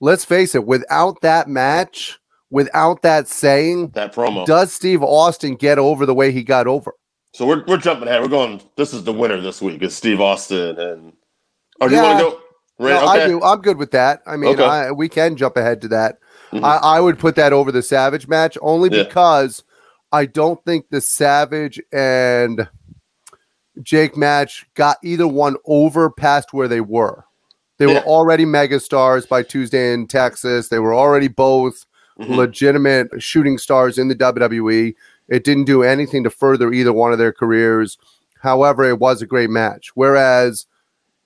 let's 0.00 0.24
face 0.24 0.54
it, 0.54 0.66
without 0.66 1.20
that 1.22 1.48
match, 1.48 2.18
without 2.50 3.02
that 3.02 3.28
saying, 3.28 3.88
that 3.90 4.14
promo. 4.14 4.44
does 4.46 4.72
Steve 4.72 5.02
Austin 5.02 5.54
get 5.56 5.78
over 5.78 6.06
the 6.06 6.14
way 6.14 6.32
he 6.32 6.42
got 6.42 6.66
over? 6.66 6.94
So 7.34 7.46
we're 7.46 7.64
we're 7.66 7.78
jumping 7.78 8.08
ahead. 8.08 8.20
We're 8.20 8.28
going. 8.28 8.60
This 8.76 8.92
is 8.92 9.04
the 9.04 9.12
winner 9.12 9.40
this 9.40 9.62
week. 9.62 9.82
Is 9.82 9.94
Steve 9.96 10.20
Austin 10.20 10.78
and? 10.78 11.12
Or 11.80 11.88
do 11.88 11.94
you 11.96 12.02
want 12.02 12.18
Yeah. 12.18 12.24
to 12.24 12.30
go? 12.30 12.38
No, 12.78 12.86
Right, 12.88 13.02
I 13.22 13.26
do. 13.26 13.42
I'm 13.42 13.60
good 13.60 13.76
with 13.76 13.92
that. 13.92 14.22
I 14.26 14.36
mean, 14.36 14.54
Okay. 14.54 14.64
I, 14.64 14.90
we 14.90 15.08
can 15.08 15.36
jump 15.36 15.56
ahead 15.56 15.80
to 15.82 15.88
that. 15.88 16.18
Mhm. 16.52 16.64
I, 16.64 16.76
I 16.96 17.00
would 17.00 17.18
put 17.18 17.36
that 17.36 17.52
over 17.52 17.70
the 17.70 17.82
Savage 17.82 18.26
match 18.28 18.58
only 18.60 18.90
Yeah. 18.90 19.04
because 19.04 19.62
I 20.12 20.26
don't 20.26 20.62
think 20.64 20.90
the 20.90 21.00
Savage 21.00 21.80
and 21.92 22.68
Jake 23.82 24.16
match 24.16 24.66
got 24.74 24.98
either 25.02 25.26
one 25.26 25.56
over 25.64 26.10
past 26.10 26.52
where 26.52 26.68
they 26.68 26.80
were. 26.82 27.24
They 27.78 27.86
Yeah. 27.86 28.00
were 28.00 28.06
already 28.06 28.44
megastars 28.44 29.26
by 29.28 29.42
Tuesday 29.42 29.92
in 29.92 30.06
Texas. 30.06 30.68
They 30.68 30.78
were 30.78 30.94
already 30.94 31.28
both 31.28 31.86
Mhm. 32.18 32.36
legitimate 32.36 33.22
shooting 33.22 33.56
stars 33.56 33.96
in 33.98 34.08
the 34.08 34.14
WWE. 34.14 34.94
It 35.28 35.44
didn't 35.44 35.64
do 35.64 35.82
anything 35.82 36.22
to 36.24 36.30
further 36.30 36.72
either 36.72 36.92
one 36.92 37.12
of 37.12 37.18
their 37.18 37.32
careers. 37.32 37.96
However, 38.40 38.84
it 38.84 38.98
was 38.98 39.22
a 39.22 39.26
great 39.26 39.48
match. 39.50 39.92
Whereas 39.94 40.66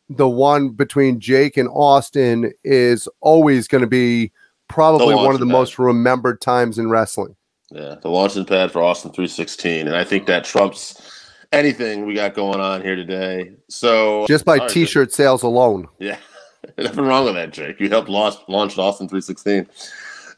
the 0.08 0.28
one 0.28 0.68
between 0.68 1.18
Jake 1.18 1.56
and 1.56 1.68
Austin 1.72 2.52
is 2.62 3.08
always 3.20 3.66
going 3.66 3.80
to 3.80 3.88
be 3.88 4.30
probably 4.68 5.14
one 5.14 5.34
of 5.34 5.40
the 5.40 5.44
launching 5.46 5.48
most 5.48 5.78
remembered 5.80 6.40
times 6.40 6.78
in 6.78 6.88
wrestling. 6.88 7.34
Yeah, 7.76 7.96
the 8.00 8.08
launching 8.08 8.46
pad 8.46 8.72
for 8.72 8.82
Austin 8.82 9.10
316, 9.10 9.86
and 9.86 9.94
I 9.94 10.02
think 10.02 10.24
that 10.26 10.44
trumps 10.44 11.28
anything 11.52 12.06
we 12.06 12.14
got 12.14 12.32
going 12.32 12.58
on 12.58 12.80
here 12.80 12.96
today. 12.96 13.52
So 13.68 14.26
Just 14.26 14.46
by 14.46 14.56
right, 14.56 14.70
t-shirt 14.70 15.12
sales 15.12 15.42
alone. 15.42 15.86
Yeah, 15.98 16.16
nothing 16.78 17.04
wrong 17.04 17.26
with 17.26 17.34
that, 17.34 17.52
Jake. 17.52 17.78
You 17.78 17.90
helped 17.90 18.08
launch 18.08 18.36
launch 18.48 18.78
Austin 18.78 19.08
316. 19.08 19.66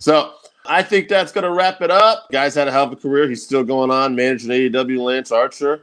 So 0.00 0.32
I 0.66 0.82
think 0.82 1.06
that's 1.08 1.30
going 1.30 1.44
to 1.44 1.52
wrap 1.52 1.80
it 1.80 1.92
up. 1.92 2.26
Guys 2.32 2.56
had 2.56 2.66
a 2.66 2.72
hell 2.72 2.84
of 2.84 2.92
a 2.92 2.96
career. 2.96 3.28
He's 3.28 3.44
still 3.44 3.62
going 3.62 3.92
on 3.92 4.16
managing 4.16 4.50
AEW 4.50 4.98
Lance 4.98 5.30
Archer. 5.30 5.82